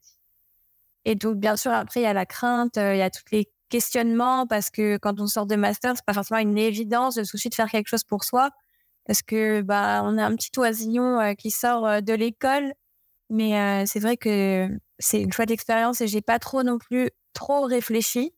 Et 1.06 1.16
donc, 1.16 1.38
bien 1.38 1.58
sûr, 1.58 1.72
après, 1.72 2.02
il 2.02 2.04
y 2.04 2.08
a 2.08 2.14
la 2.14 2.26
crainte, 2.26 2.78
il 2.78 2.98
y 2.98 3.02
a 3.02 3.10
toutes 3.10 3.32
les 3.32 3.48
questionnement 3.74 4.46
parce 4.46 4.70
que 4.70 4.98
quand 4.98 5.20
on 5.20 5.26
sort 5.26 5.48
de 5.48 5.56
master, 5.56 5.94
c'est 5.96 6.06
pas 6.06 6.14
forcément 6.14 6.40
une 6.40 6.60
évidence 6.60 7.18
le 7.18 7.24
souci 7.24 7.50
de 7.50 7.56
faire 7.56 7.72
quelque 7.72 7.88
chose 7.88 8.04
pour 8.04 8.24
soi 8.24 8.52
parce 9.08 9.24
que 9.24 9.62
bah 9.62 10.02
on 10.04 10.20
a 10.20 10.26
un 10.26 10.36
petit 10.36 10.52
oisillon 10.60 11.20
euh, 11.20 11.34
qui 11.34 11.50
sort 11.50 11.88
euh, 11.88 12.00
de 12.00 12.14
l'école, 12.14 12.72
mais 13.32 13.60
euh, 13.60 13.84
c'est 13.88 14.00
vrai 14.00 14.16
que 14.16 14.70
c'est 15.00 15.22
une 15.22 15.34
chouette 15.34 15.50
expérience 15.50 16.02
et 16.02 16.08
j'ai 16.08 16.22
pas 16.22 16.38
trop 16.38 16.62
non 16.62 16.78
plus 16.78 17.10
trop 17.34 17.62
réfléchi 17.64 18.32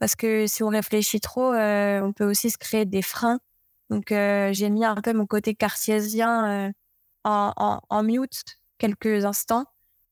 parce 0.00 0.16
que 0.16 0.46
si 0.48 0.64
on 0.64 0.68
réfléchit 0.68 1.20
trop, 1.20 1.54
on 1.54 2.12
peut 2.12 2.28
aussi 2.28 2.50
se 2.50 2.58
créer 2.58 2.86
des 2.86 3.02
freins. 3.02 3.38
Donc 3.90 4.06
j'ai 4.08 4.70
mis 4.70 4.84
un 4.84 4.96
peu 4.96 5.12
mon 5.12 5.26
côté 5.26 5.54
cartésien 5.54 6.72
en, 7.24 7.80
en, 7.88 8.02
mute 8.02 8.42
quelques 8.78 9.24
instants 9.24 9.66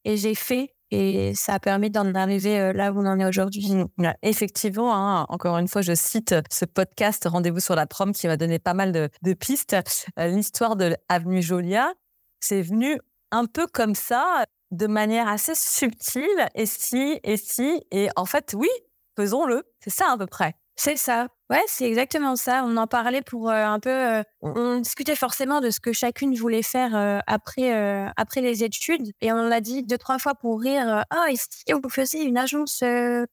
et 0.04 0.16
j'ai 0.16 0.34
fait 0.34 0.74
et 0.90 1.34
ça 1.34 1.54
a 1.54 1.58
permis 1.58 1.90
d'en 1.90 2.14
arriver 2.14 2.72
là 2.72 2.92
où 2.92 3.00
on 3.00 3.06
en 3.06 3.18
est 3.18 3.26
aujourd'hui. 3.26 3.74
Mmh, 3.74 4.12
effectivement, 4.22 4.94
hein, 4.94 5.26
encore 5.28 5.58
une 5.58 5.68
fois, 5.68 5.82
je 5.82 5.94
cite 5.94 6.34
ce 6.50 6.64
podcast 6.64 7.26
Rendez-vous 7.28 7.60
sur 7.60 7.74
la 7.74 7.86
prom 7.86 8.12
qui 8.12 8.26
m'a 8.26 8.36
donné 8.36 8.58
pas 8.58 8.74
mal 8.74 8.92
de, 8.92 9.10
de 9.22 9.34
pistes. 9.34 9.76
L'histoire 10.16 10.76
de 10.76 10.96
Avenue 11.08 11.42
Jolia, 11.42 11.92
c'est 12.40 12.62
venu 12.62 12.98
un 13.30 13.44
peu 13.44 13.66
comme 13.66 13.94
ça, 13.94 14.44
de 14.70 14.86
manière 14.86 15.28
assez 15.28 15.54
subtile. 15.54 16.48
Et 16.54 16.66
si, 16.66 17.20
et 17.22 17.36
si, 17.36 17.82
et 17.90 18.08
en 18.16 18.24
fait, 18.24 18.54
oui, 18.56 18.68
faisons-le. 19.18 19.64
C'est 19.80 19.90
ça 19.90 20.12
à 20.12 20.16
peu 20.16 20.26
près. 20.26 20.54
C'est 20.76 20.96
ça. 20.96 21.26
Ouais, 21.50 21.62
c'est 21.66 21.88
exactement 21.88 22.36
ça. 22.36 22.62
On 22.64 22.76
en 22.76 22.86
parlait 22.86 23.22
pour 23.22 23.50
euh, 23.50 23.64
un 23.64 23.80
peu. 23.80 23.90
Euh, 23.90 24.22
on 24.42 24.78
discutait 24.78 25.16
forcément 25.16 25.60
de 25.60 25.70
ce 25.70 25.80
que 25.80 25.92
chacune 25.92 26.36
voulait 26.36 26.62
faire 26.62 26.94
euh, 26.94 27.18
après 27.26 27.72
après 28.16 28.42
les 28.42 28.62
études, 28.62 29.10
et 29.20 29.32
on 29.32 29.48
l'a 29.48 29.60
dit 29.60 29.82
deux 29.82 29.98
trois 29.98 30.20
fois 30.20 30.36
pour 30.36 30.60
rire. 30.60 31.04
Ah, 31.10 31.26
oh, 31.28 31.34
si 31.34 31.72
vous 31.72 31.88
faisiez 31.88 32.22
une 32.22 32.38
agence 32.38 32.84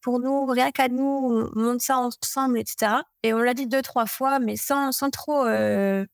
pour 0.01 0.19
nous, 0.19 0.45
rien 0.47 0.71
qu'à 0.71 0.87
nous, 0.87 1.03
on 1.03 1.59
monte 1.59 1.81
ça 1.81 1.99
ensemble, 1.99 2.57
etc. 2.57 2.93
Et 3.21 3.31
on 3.33 3.39
l'a 3.39 3.53
dit 3.53 3.67
deux 3.67 3.83
trois 3.83 4.07
fois, 4.07 4.39
mais 4.39 4.55
sans 4.55 4.91
sans 4.91 5.11
trop 5.11 5.45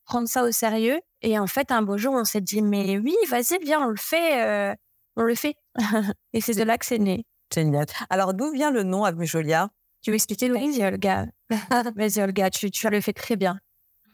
prendre 0.06 0.28
ça 0.28 0.44
au 0.44 0.52
sérieux. 0.52 1.00
Et 1.22 1.40
en 1.40 1.48
fait, 1.48 1.72
un 1.72 1.82
beau 1.82 1.98
jour, 1.98 2.14
on 2.14 2.26
s'est 2.26 2.42
dit 2.42 2.62
mais 2.62 2.98
oui, 2.98 3.16
vas-y, 3.30 3.58
viens, 3.64 3.80
on 3.82 3.90
le 3.90 3.96
fait, 3.98 4.76
on 5.16 5.24
le 5.24 5.36
fait. 5.36 5.56
et 6.34 6.42
c'est 6.42 6.56
de 6.56 6.64
là 6.64 6.78
que 6.78 6.86
c'est 6.86 7.00
né. 7.00 7.26
Génial. 7.54 7.86
Alors 8.10 8.34
d'où 8.34 8.52
vient 8.52 8.72
le 8.72 8.84
nom 8.84 9.04
Avenue 9.04 9.28
Jolia 9.28 9.70
tu 10.02 10.10
veux 10.10 10.16
expliquer, 10.16 10.48
Louise? 10.48 10.78
Vas-y, 10.80 10.88
Olga. 10.88 11.26
Vas-y, 11.96 12.22
Olga, 12.22 12.50
tu, 12.50 12.72
tu 12.72 12.90
le 12.90 13.02
fait 13.02 13.14
très 13.14 13.36
bien. 13.36 13.60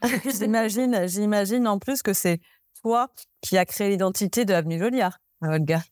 j'imagine, 0.38 1.08
j'imagine 1.08 1.66
en 1.66 1.78
plus 1.78 2.02
que 2.02 2.12
c'est 2.12 2.40
toi 2.82 3.08
qui 3.40 3.58
as 3.58 3.64
créé 3.64 3.88
l'identité 3.88 4.44
de 4.44 4.54
Avenue 4.54 4.78
Jolia, 4.78 5.10
Olga. 5.42 5.82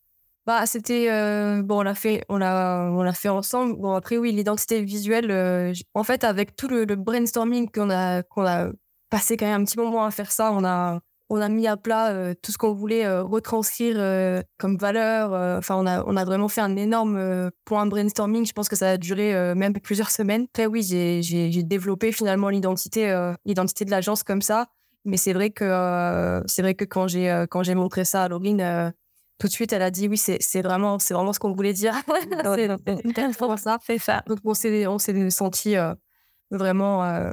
Bah, 0.47 0.65
c'était 0.67 1.11
euh, 1.11 1.62
bon, 1.62 1.81
on 1.81 1.83
l'a 1.83 1.97
fait, 1.97 2.25
on 2.29 2.37
l'a, 2.37 2.88
on 2.93 3.12
fait 3.12 3.29
ensemble. 3.29 3.81
Bon, 3.81 3.95
après 3.95 4.17
oui, 4.17 4.31
l'identité 4.31 4.83
visuelle. 4.83 5.31
Euh, 5.33 5.73
en 5.95 6.05
fait, 6.05 6.23
avec 6.23 6.55
tout 6.55 6.69
le, 6.69 6.85
le 6.85 6.95
brainstorming 6.95 7.69
qu'on 7.69 7.91
a, 7.91 8.23
qu'on 8.23 8.47
a 8.47 8.69
passé 9.11 9.37
quand 9.37 9.47
même 9.47 9.62
un 9.62 9.65
petit 9.65 9.79
moment 9.79 10.05
à 10.05 10.12
faire 10.12 10.31
ça, 10.31 10.53
on 10.53 10.65
a, 10.65 11.00
on 11.28 11.40
a 11.40 11.49
mis 11.49 11.66
à 11.66 11.76
plat 11.76 12.12
euh, 12.12 12.35
tout 12.40 12.52
ce 12.52 12.59
qu'on 12.59 12.73
voulait 12.73 13.04
euh, 13.04 13.23
retranscrire 13.23 13.97
euh, 13.99 14.42
comme 14.59 14.76
valeur. 14.76 15.33
Enfin, 15.59 15.76
on 15.76 15.87
a, 15.87 16.04
on 16.04 16.16
a 16.16 16.25
vraiment 16.25 16.49
fait 16.49 16.61
un 16.61 16.76
énorme 16.76 17.50
point 17.64 17.87
brainstorming. 17.87 18.47
Je 18.47 18.52
pense 18.52 18.68
que 18.68 18.76
ça 18.76 18.90
a 18.90 18.97
duré 18.97 19.54
même 19.54 19.73
plusieurs 19.75 20.11
semaines. 20.11 20.47
Après, 20.52 20.66
oui, 20.66 20.83
j'ai 20.83 21.62
développé 21.62 22.12
finalement 22.12 22.49
l'identité 22.49 23.12
l'identité 23.45 23.85
de 23.85 23.90
l'agence 23.90 24.23
comme 24.23 24.42
ça. 24.42 24.66
Mais 25.04 25.16
c'est 25.16 25.33
vrai 25.33 25.50
que 25.50 26.42
c'est 26.47 26.62
vrai 26.62 26.75
que 26.75 26.85
quand 26.85 27.09
j'ai 27.09 27.45
quand 27.50 27.62
j'ai 27.62 27.75
montré 27.75 28.04
ça 28.04 28.25
à 28.25 28.28
Laurine, 28.28 28.92
tout 29.38 29.47
de 29.47 29.52
suite, 29.52 29.73
elle 29.73 29.83
a 29.83 29.90
dit 29.90 30.09
oui, 30.09 30.16
c'est 30.18 30.62
vraiment 30.62 30.99
c'est 30.99 31.14
vraiment 31.14 31.33
ce 31.33 31.38
qu'on 31.38 31.52
voulait 31.52 31.73
dire. 31.73 31.95
c'est 32.45 32.68
ça. 33.56 33.78
C'est 33.85 33.99
ça. 33.99 34.23
Donc 34.26 34.38
on 34.45 34.54
s'est 34.54 34.87
on 34.87 34.99
s'est 34.99 35.30
senti 35.30 35.75
vraiment 36.50 37.30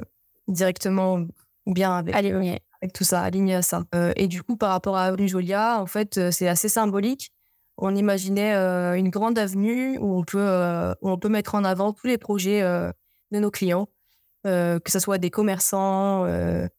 directement 0.48 1.24
bien 1.66 1.96
avec. 1.96 2.14
Allez, 2.14 2.34
oui 2.34 2.58
tout 2.92 3.04
ça, 3.04 3.22
aligné 3.22 3.54
à 3.54 3.62
ça. 3.62 3.84
Euh, 3.94 4.12
et 4.16 4.28
du 4.28 4.42
coup, 4.42 4.56
par 4.56 4.70
rapport 4.70 4.96
à 4.96 5.04
Avenue 5.04 5.28
Jolia, 5.28 5.80
en 5.80 5.86
fait, 5.86 6.18
euh, 6.18 6.30
c'est 6.30 6.48
assez 6.48 6.68
symbolique. 6.68 7.30
On 7.76 7.94
imaginait 7.94 8.54
euh, 8.54 8.94
une 8.94 9.10
grande 9.10 9.38
avenue 9.38 9.98
où 9.98 10.18
on 10.18 10.22
peut, 10.22 10.46
où 11.00 11.10
on 11.10 11.18
peut 11.18 11.28
mettre 11.28 11.54
en 11.54 11.64
avant 11.64 11.92
tous 11.92 12.06
les 12.06 12.18
projets 12.18 12.62
de 12.62 13.38
nos 13.40 13.50
clients, 13.50 13.88
que 14.44 14.80
ce 14.86 15.00
soit 15.00 15.18
des 15.18 15.30
commerçants, 15.30 16.24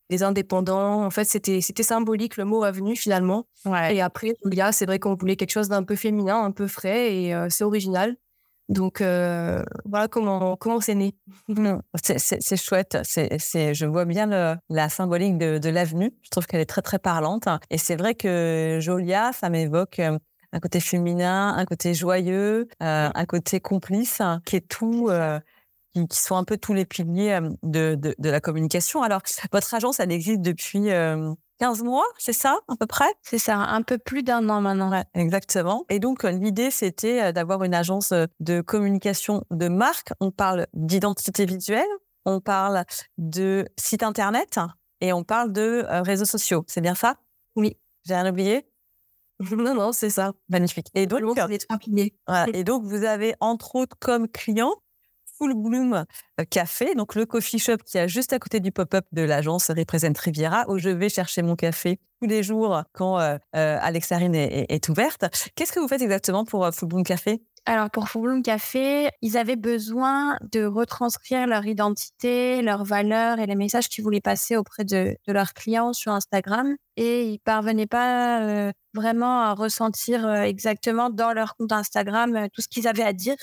des 0.10 0.24
indépendants. 0.24 1.04
En 1.04 1.10
fait, 1.10 1.26
c'était 1.26 1.60
symbolique 1.84 2.38
le 2.38 2.46
mot 2.46 2.64
avenue 2.64 2.96
finalement. 2.96 3.46
Et 3.90 4.02
après, 4.02 4.36
Jolia, 4.42 4.72
c'est 4.72 4.86
vrai 4.86 5.00
qu'on 5.00 5.16
voulait 5.16 5.36
quelque 5.36 5.52
chose 5.52 5.68
d'un 5.68 5.84
peu 5.84 5.98
féminin, 5.98 6.42
un 6.42 6.52
peu 6.52 6.68
frais 6.68 7.14
et 7.14 7.36
c'est 7.50 7.66
original. 7.66 8.16
Donc 8.70 9.02
euh, 9.02 9.64
voilà 9.86 10.08
comment 10.08 10.56
comment 10.58 10.82
c'est 10.82 10.96
né. 10.96 11.14
C'est 11.96 12.58
chouette. 12.58 12.98
C'est 13.04 13.74
je 13.74 13.86
vois 13.86 14.06
bien 14.06 14.58
la 14.70 14.90
symbolique 14.90 15.38
de, 15.38 15.70
l'avenue. 15.70 16.12
Je 16.24 16.30
trouve 16.30 16.46
qu'elle 16.48 16.62
est 16.62 16.66
très 16.66 16.82
très 16.82 17.00
parlante. 17.00 17.48
Et 17.70 17.78
c'est 17.78 17.96
vrai 17.96 18.16
que 18.16 18.80
Jolia, 18.82 19.32
ça 19.34 19.50
m'évoque 19.50 20.00
euh, 20.00 20.18
un 20.52 20.60
côté 20.60 20.80
féminin, 20.80 21.54
un 21.56 21.66
côté 21.66 21.94
joyeux, 21.94 22.68
euh, 22.82 23.10
un 23.14 23.26
côté 23.26 23.60
complice, 23.60 24.22
qui 24.46 24.56
est 24.56 24.68
tout. 24.68 25.10
qui, 25.94 26.20
sont 26.20 26.36
un 26.36 26.44
peu 26.44 26.58
tous 26.58 26.74
les 26.74 26.86
piliers 26.86 27.40
de, 27.64 27.96
de, 27.96 28.16
de, 28.18 28.30
la 28.30 28.42
communication. 28.42 29.02
Alors, 29.02 29.22
votre 29.52 29.74
agence, 29.74 30.00
elle 30.00 30.12
existe 30.12 30.42
depuis 30.42 30.90
15 31.60 31.84
mois, 31.84 32.06
c'est 32.18 32.34
ça, 32.34 32.60
à 32.68 32.76
peu 32.76 32.86
près? 32.86 33.06
C'est 33.22 33.38
ça, 33.38 33.58
un 33.58 33.82
peu 33.82 33.98
plus 33.98 34.24
d'un 34.24 34.50
an 34.50 34.62
maintenant. 34.62 34.92
exactement. 35.14 35.86
Et 35.90 36.00
donc, 36.00 36.26
euh, 36.26 36.32
l'idée, 36.32 36.70
c'était 36.70 37.22
euh, 37.24 37.32
d'avoir 37.32 37.64
une 37.64 37.74
agence 37.74 38.12
euh, 38.12 38.26
de 38.40 38.62
communication 38.62 39.44
de 39.52 39.70
marque. 39.70 40.12
On 40.20 40.32
parle 40.32 40.68
d'identité 40.74 41.46
visuelle, 41.46 41.88
on 42.26 42.42
parle 42.42 42.84
de 43.18 43.68
site 43.78 44.04
internet 44.04 44.60
et 45.00 45.14
on 45.14 45.24
parle 45.24 45.54
de 45.54 45.86
réseaux 46.04 46.26
sociaux. 46.26 46.64
C'est 46.68 46.82
bien 46.82 46.96
ça? 46.96 47.18
Oui. 47.56 47.78
J'ai 48.06 48.16
rien 48.16 48.30
oublié? 48.30 48.66
Non, 49.52 49.76
non, 49.76 49.92
c'est 49.92 50.10
ça. 50.10 50.32
Magnifique. 50.48 50.88
Et 50.94 51.08
donc, 51.08 51.22
voilà. 51.22 52.48
et 52.54 52.64
donc, 52.64 52.86
vous 52.86 53.04
avez 53.04 53.36
entre 53.42 53.76
autres 53.76 53.98
comme 54.00 54.30
client 54.30 54.74
Full 55.38 55.54
Bloom 55.54 56.06
euh, 56.40 56.44
Café, 56.50 56.96
donc 56.96 57.16
le 57.16 57.26
coffee 57.26 57.60
shop 57.60 57.78
qui 57.86 57.98
est 57.98 58.08
juste 58.08 58.34
à 58.34 58.40
côté 58.40 58.60
du 58.60 58.72
pop-up 58.72 59.06
de 59.12 59.22
l'agence 59.22 59.70
Represent 59.70 60.14
Riviera, 60.18 60.66
où 60.70 60.78
je 60.78 60.90
vais 60.90 61.10
chercher 61.10 61.42
mon 61.42 61.56
café 61.56 62.00
tous 62.22 62.28
les 62.28 62.44
jours 62.44 62.84
quand 62.94 63.20
euh, 63.20 63.38
euh, 63.56 63.78
Alexarine 63.82 64.36
est, 64.36 64.90
ouverte. 64.90 65.26
Qu'est-ce 65.56 65.74
que 65.74 65.80
vous 65.80 65.88
faites 65.88 66.02
exactement 66.02 66.46
pour 66.46 66.70
Full 66.74 66.88
Bloom 66.88 67.04
Café? 67.04 67.42
Alors 67.66 67.90
pour 67.90 68.08
Full 68.08 68.22
Bloom 68.22 68.44
Café, 68.44 69.10
ils 69.22 69.38
avaient 69.38 69.56
besoin 69.56 70.38
de 70.52 70.66
retranscrire 70.66 71.48
leur 71.48 71.66
identité, 71.66 72.62
leurs 72.62 72.86
valeurs 72.86 73.40
et 73.40 73.48
les 73.48 73.56
messages 73.56 73.90
qu'ils 73.90 74.04
voulaient 74.04 74.22
passer 74.22 74.56
auprès 74.56 74.86
de, 74.86 75.18
leurs 75.28 75.54
clients 75.54 75.92
sur 75.92 76.12
Instagram. 76.12 76.76
Et 76.96 77.28
ils 77.28 77.40
parvenaient 77.40 77.88
pas 77.88 78.72
vraiment 78.94 79.42
à 79.42 79.54
ressentir 79.54 80.30
exactement 80.44 81.10
dans 81.10 81.34
leur 81.34 81.56
compte 81.56 81.72
Instagram 81.72 82.48
tout 82.54 82.62
ce 82.62 82.68
qu'ils 82.68 82.88
avaient 82.88 83.04
à 83.04 83.14
dire. 83.14 83.36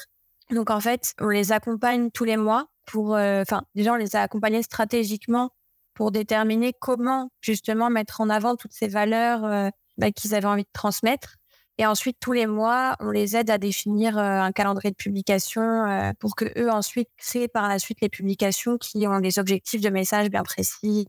Donc 0.50 0.70
en 0.70 0.80
fait, 0.80 1.14
on 1.20 1.28
les 1.28 1.52
accompagne 1.52 2.10
tous 2.10 2.24
les 2.24 2.36
mois 2.36 2.66
pour, 2.86 3.14
euh, 3.14 3.42
enfin, 3.42 3.62
déjà 3.74 3.92
on 3.92 3.96
les 3.96 4.16
a 4.16 4.22
accompagnés 4.22 4.62
stratégiquement 4.62 5.50
pour 5.94 6.10
déterminer 6.10 6.72
comment 6.78 7.30
justement 7.40 7.90
mettre 7.90 8.20
en 8.20 8.30
avant 8.30 8.56
toutes 8.56 8.72
ces 8.72 8.88
valeurs 8.88 9.44
euh, 9.44 9.68
bah, 9.98 10.10
qu'ils 10.10 10.34
avaient 10.34 10.46
envie 10.46 10.64
de 10.64 10.68
transmettre. 10.72 11.36
Et 11.78 11.86
ensuite, 11.86 12.18
tous 12.20 12.32
les 12.32 12.46
mois, 12.46 12.96
on 13.00 13.10
les 13.10 13.34
aide 13.34 13.50
à 13.50 13.58
définir 13.58 14.18
euh, 14.18 14.40
un 14.40 14.52
calendrier 14.52 14.90
de 14.90 14.96
publication 14.96 16.12
pour 16.20 16.36
que 16.36 16.44
eux 16.58 16.70
ensuite 16.70 17.08
créent 17.16 17.48
par 17.48 17.66
la 17.66 17.78
suite 17.78 17.98
les 18.02 18.10
publications 18.10 18.76
qui 18.76 19.06
ont 19.06 19.20
des 19.20 19.38
objectifs 19.38 19.80
de 19.80 19.88
message 19.88 20.28
bien 20.28 20.42
précis. 20.42 21.06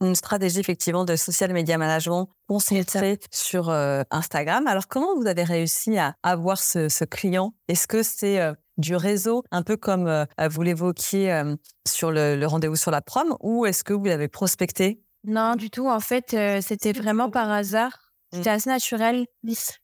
Une 0.00 0.14
stratégie 0.14 0.60
effectivement 0.60 1.04
de 1.04 1.16
social 1.16 1.52
media 1.52 1.78
management 1.78 2.28
concentrée 2.48 3.18
sur 3.30 3.70
Instagram. 3.70 4.66
Alors, 4.66 4.88
comment 4.88 5.16
vous 5.16 5.26
avez 5.26 5.44
réussi 5.44 5.96
à 5.96 6.16
avoir 6.22 6.58
ce, 6.58 6.90
ce 6.90 7.04
client? 7.04 7.54
Est-ce 7.68 7.86
que 7.86 8.02
c'est 8.02 8.54
du 8.78 8.96
réseau, 8.96 9.44
un 9.50 9.62
peu 9.62 9.76
comme 9.76 10.06
euh, 10.06 10.24
vous 10.50 10.62
l'évoquiez 10.62 11.32
euh, 11.32 11.56
sur 11.86 12.10
le, 12.10 12.44
rendez-vous 12.46 12.76
sur 12.76 12.90
la 12.90 13.02
prom, 13.02 13.36
ou 13.40 13.66
est-ce 13.66 13.84
que 13.84 13.92
vous 13.92 14.04
l'avez 14.04 14.28
prospecté? 14.28 15.00
Non, 15.24 15.56
du 15.56 15.70
tout. 15.70 15.88
En 15.88 16.00
fait, 16.00 16.34
euh, 16.34 16.60
c'était 16.60 16.92
vraiment 16.92 17.30
par 17.30 17.50
hasard. 17.50 17.90
Mmh. 18.32 18.36
C'était 18.36 18.50
assez 18.50 18.70
naturel 18.70 19.26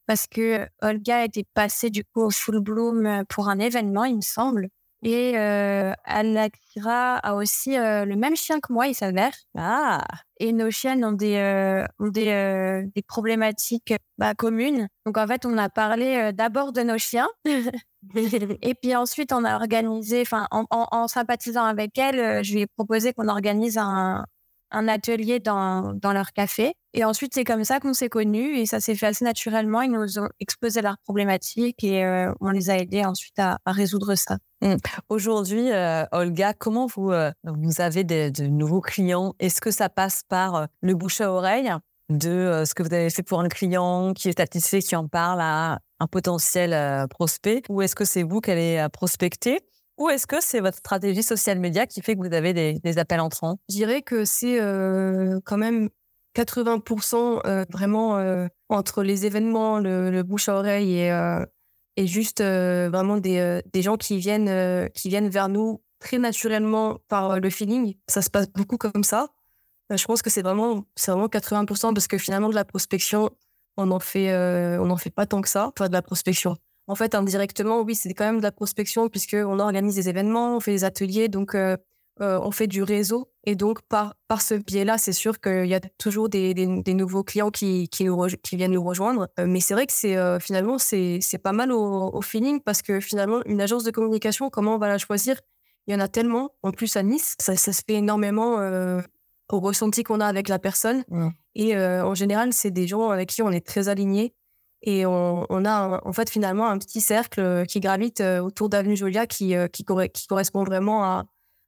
parce 0.07 0.27
que 0.27 0.67
Olga 0.83 1.25
était 1.25 1.47
passée 1.55 1.91
du 1.91 2.05
coup 2.05 2.23
au 2.23 2.31
Full 2.31 2.61
Bloom 2.61 3.25
pour 3.29 3.49
un 3.49 3.59
événement, 3.59 4.05
il 4.05 4.17
me 4.17 4.23
semble. 4.23 4.69
Et 5.03 5.33
euh, 5.37 5.93
Alakira 6.05 7.17
a 7.17 7.35
aussi 7.35 7.77
le 7.77 8.15
même 8.17 8.37
chien 8.37 8.61
que 8.61 8.73
moi, 8.73 8.87
il 8.87 8.95
s'avère. 8.95 9.33
Ah. 9.57 10.07
Et 10.39 10.53
nos 10.53 10.71
chiens 10.71 11.03
ont 11.03 11.13
des, 11.13 11.85
ont 11.99 12.09
des, 12.09 12.85
des 12.95 13.03
problématiques 13.03 13.95
bah, 14.19 14.35
communes. 14.35 14.89
Donc 15.07 15.17
en 15.19 15.27
fait, 15.27 15.47
on 15.47 15.57
a 15.59 15.69
parlé 15.69 16.33
d'abord 16.33 16.73
de 16.73 16.83
nos 16.83 16.99
chiens. 16.99 17.29
et 18.15 18.75
puis 18.75 18.95
ensuite, 18.95 19.33
on 19.33 19.45
a 19.45 19.57
organisé, 19.57 20.23
enfin, 20.23 20.47
en, 20.51 20.67
en, 20.71 21.09
sympathisant 21.09 21.65
avec 21.65 21.99
elle, 21.99 22.45
je 22.45 22.53
lui 22.53 22.61
ai 22.63 22.67
proposé 22.67 23.13
qu'on 23.13 23.29
organise 23.29 23.79
un, 23.79 24.25
un 24.71 24.89
atelier 24.89 25.41
dans, 25.41 25.93
dans 25.95 26.13
leur 26.13 26.33
café. 26.33 26.75
Et 26.93 27.05
ensuite, 27.05 27.35
c'est 27.35 27.45
comme 27.45 27.65
ça 27.65 27.79
qu'on 27.79 27.95
s'est 27.95 28.09
connus 28.09 28.59
et 28.59 28.67
ça 28.67 28.81
s'est 28.81 28.95
fait 28.95 29.07
assez 29.07 29.25
naturellement. 29.25 29.81
Ils 29.83 29.93
nous 29.93 30.19
ont 30.19 30.29
exposé 30.41 30.83
leurs 30.83 30.99
problématiques 30.99 31.85
et 31.85 32.05
euh, 32.05 32.33
on 32.41 32.51
les 32.51 32.71
a 32.71 32.79
aidés 32.79 33.05
ensuite 33.05 33.39
à, 33.39 33.59
résoudre 33.67 34.15
ça. 34.17 34.39
Mmh. 34.63 34.77
Aujourd'hui, 35.09 35.71
euh, 35.71 36.05
Olga, 36.13 36.53
comment 36.53 36.87
vous, 36.87 37.13
euh, 37.13 37.31
vous 37.45 37.81
avez 37.81 38.03
de 38.05 38.47
nouveaux 38.47 38.81
clients? 38.81 39.35
Est-ce 39.39 39.61
que 39.61 39.71
ça 39.71 39.89
passe 39.89 40.23
par 40.29 40.67
le 40.83 40.95
bouche 40.95 41.21
à 41.21 41.33
oreille 41.33 41.71
de 42.09 42.65
ce 42.67 42.75
que 42.75 42.83
vous 42.83 42.93
avez 42.93 43.09
fait 43.09 43.23
pour 43.23 43.41
un 43.41 43.49
client 43.49 44.13
qui 44.13 44.29
est 44.29 44.37
satisfait, 44.37 44.81
qui 44.81 44.97
en 44.97 45.07
parle 45.07 45.41
à 45.41 45.79
un 46.01 46.07
potentiel 46.09 47.07
prospect? 47.09 47.63
Ou 47.69 47.83
est-ce 47.83 47.95
que 47.95 48.05
c'est 48.05 48.25
vous 48.25 48.41
qui 48.41 48.51
allez 48.51 48.85
prospecter? 48.93 49.61
Ou 50.01 50.09
est-ce 50.09 50.27
que 50.27 50.41
c'est 50.41 50.61
votre 50.61 50.79
stratégie 50.79 51.23
social 51.23 51.59
média 51.61 51.87
qui 51.87 52.01
fait 52.01 52.17
que 52.17 52.27
vous 52.27 52.35
avez 52.35 52.55
des, 52.55 52.99
appels 52.99 53.21
entrants? 53.21 53.59
Je 53.69 53.77
dirais 53.77 54.01
que 54.01 54.25
c'est 54.25 54.59
euh, 54.59 55.39
quand 55.45 55.59
même 55.59 55.91
80% 56.35 57.67
vraiment 57.71 58.49
entre 58.71 59.03
les 59.03 59.27
événements, 59.27 59.79
le, 59.79 60.23
bouche 60.23 60.49
à 60.49 60.55
oreille 60.55 60.99
et, 61.97 62.07
juste 62.07 62.41
vraiment 62.41 63.19
des, 63.19 63.63
gens 63.77 63.99
qui 63.99 64.17
viennent, 64.17 64.89
qui 64.95 65.11
viennent 65.11 65.29
vers 65.29 65.51
nous 65.51 65.83
très 65.99 66.19
naturellement 66.19 66.99
par 67.09 67.39
le 67.39 67.51
feeling. 67.51 67.95
Ça 68.09 68.23
se 68.23 68.31
passe 68.31 68.49
beaucoup 68.49 68.79
comme 68.79 69.05
ça. 69.05 69.29
Je 69.91 70.05
pense 70.07 70.23
que 70.23 70.31
c'est 70.31 70.43
vraiment, 70.43 70.85
vraiment 71.07 71.27
80% 71.27 71.93
parce 71.93 72.07
que 72.07 72.17
finalement, 72.17 72.49
de 72.49 72.55
la 72.55 72.65
prospection, 72.65 73.29
on 73.77 73.91
en 73.91 74.01
fait, 74.01 74.33
on 74.79 74.89
en 74.89 74.97
fait 74.97 75.11
pas 75.11 75.27
tant 75.27 75.43
que 75.43 75.49
ça. 75.49 75.73
Enfin, 75.77 75.89
de 75.89 75.93
la 75.93 76.01
prospection. 76.01 76.57
En 76.91 76.97
fait, 76.97 77.15
indirectement, 77.15 77.83
oui, 77.83 77.95
c'est 77.95 78.13
quand 78.15 78.25
même 78.25 78.39
de 78.39 78.43
la 78.43 78.51
prospection 78.51 79.09
puisqu'on 79.09 79.61
organise 79.61 79.95
des 79.95 80.09
événements, 80.09 80.57
on 80.57 80.61
fait 80.61 80.73
des 80.73 80.83
ateliers. 80.83 81.29
Donc, 81.29 81.55
euh, 81.55 81.77
on 82.19 82.51
fait 82.51 82.67
du 82.67 82.83
réseau. 82.83 83.31
Et 83.45 83.55
donc, 83.55 83.81
par, 83.83 84.17
par 84.27 84.43
ce 84.43 84.55
biais-là, 84.55 84.99
c'est 84.99 85.13
sûr 85.13 85.41
qu'il 85.41 85.67
y 85.67 85.75
a 85.75 85.81
toujours 85.99 86.29
des, 86.29 86.53
des, 86.53 86.95
nouveaux 86.95 87.23
clients 87.23 87.53
qui, 87.53 87.89
qui, 87.89 88.05
nous 88.05 88.27
qui, 88.43 88.57
viennent 88.57 88.73
nous 88.73 88.83
rejoindre. 88.83 89.29
Euh, 89.39 89.47
mais 89.47 89.61
c'est 89.61 89.73
vrai 89.73 89.87
que 89.87 89.93
c'est 89.93 90.17
euh, 90.17 90.41
finalement, 90.41 90.79
c'est 90.79 91.21
pas 91.41 91.53
mal 91.53 91.71
au, 91.71 92.21
feeling 92.23 92.61
parce 92.61 92.83
que 92.83 92.99
finalement, 92.99 93.41
une 93.47 93.61
agence 93.61 93.85
de 93.85 93.93
communication, 93.93 94.51
comment 94.51 94.75
on 94.75 94.79
va 94.79 94.89
la 94.89 94.99
choisir? 94.99 95.41
Il 95.87 95.95
y 95.95 95.97
en 95.97 96.01
a 96.01 96.09
tellement. 96.09 96.51
En 96.65 96.73
plus, 96.73 96.97
à 96.97 97.05
Nice, 97.05 97.37
ça, 97.39 97.57
se 97.57 97.71
fait 97.71 97.95
énormément 97.95 98.57
au 99.49 99.61
ressenti 99.61 100.03
qu'on 100.03 100.21
a 100.21 100.27
avec 100.27 100.49
la 100.49 100.59
personne. 100.59 101.05
Et 101.55 101.77
en 101.79 102.15
général, 102.15 102.53
c'est 102.53 102.73
des 102.73 102.89
gens 102.89 103.11
avec 103.11 103.31
qui 103.31 103.43
on 103.43 103.51
est 103.51 103.65
très 103.65 103.89
alignés. 103.89 104.35
Et 104.83 105.05
on, 105.05 105.65
a 105.67 106.01
en 106.05 106.13
fait 106.13 106.31
finalement 106.31 106.69
un 106.69 106.79
petit 106.79 107.03
cercle 107.03 107.67
qui 107.67 107.81
gravite 107.81 108.21
autour 108.21 108.71
d'Avenue 108.71 108.97
Jolia 108.97 109.27
qui, 109.27 109.55
qui, 109.73 109.85
qui 109.85 110.27
correspond 110.27 110.65
vraiment 110.65 111.05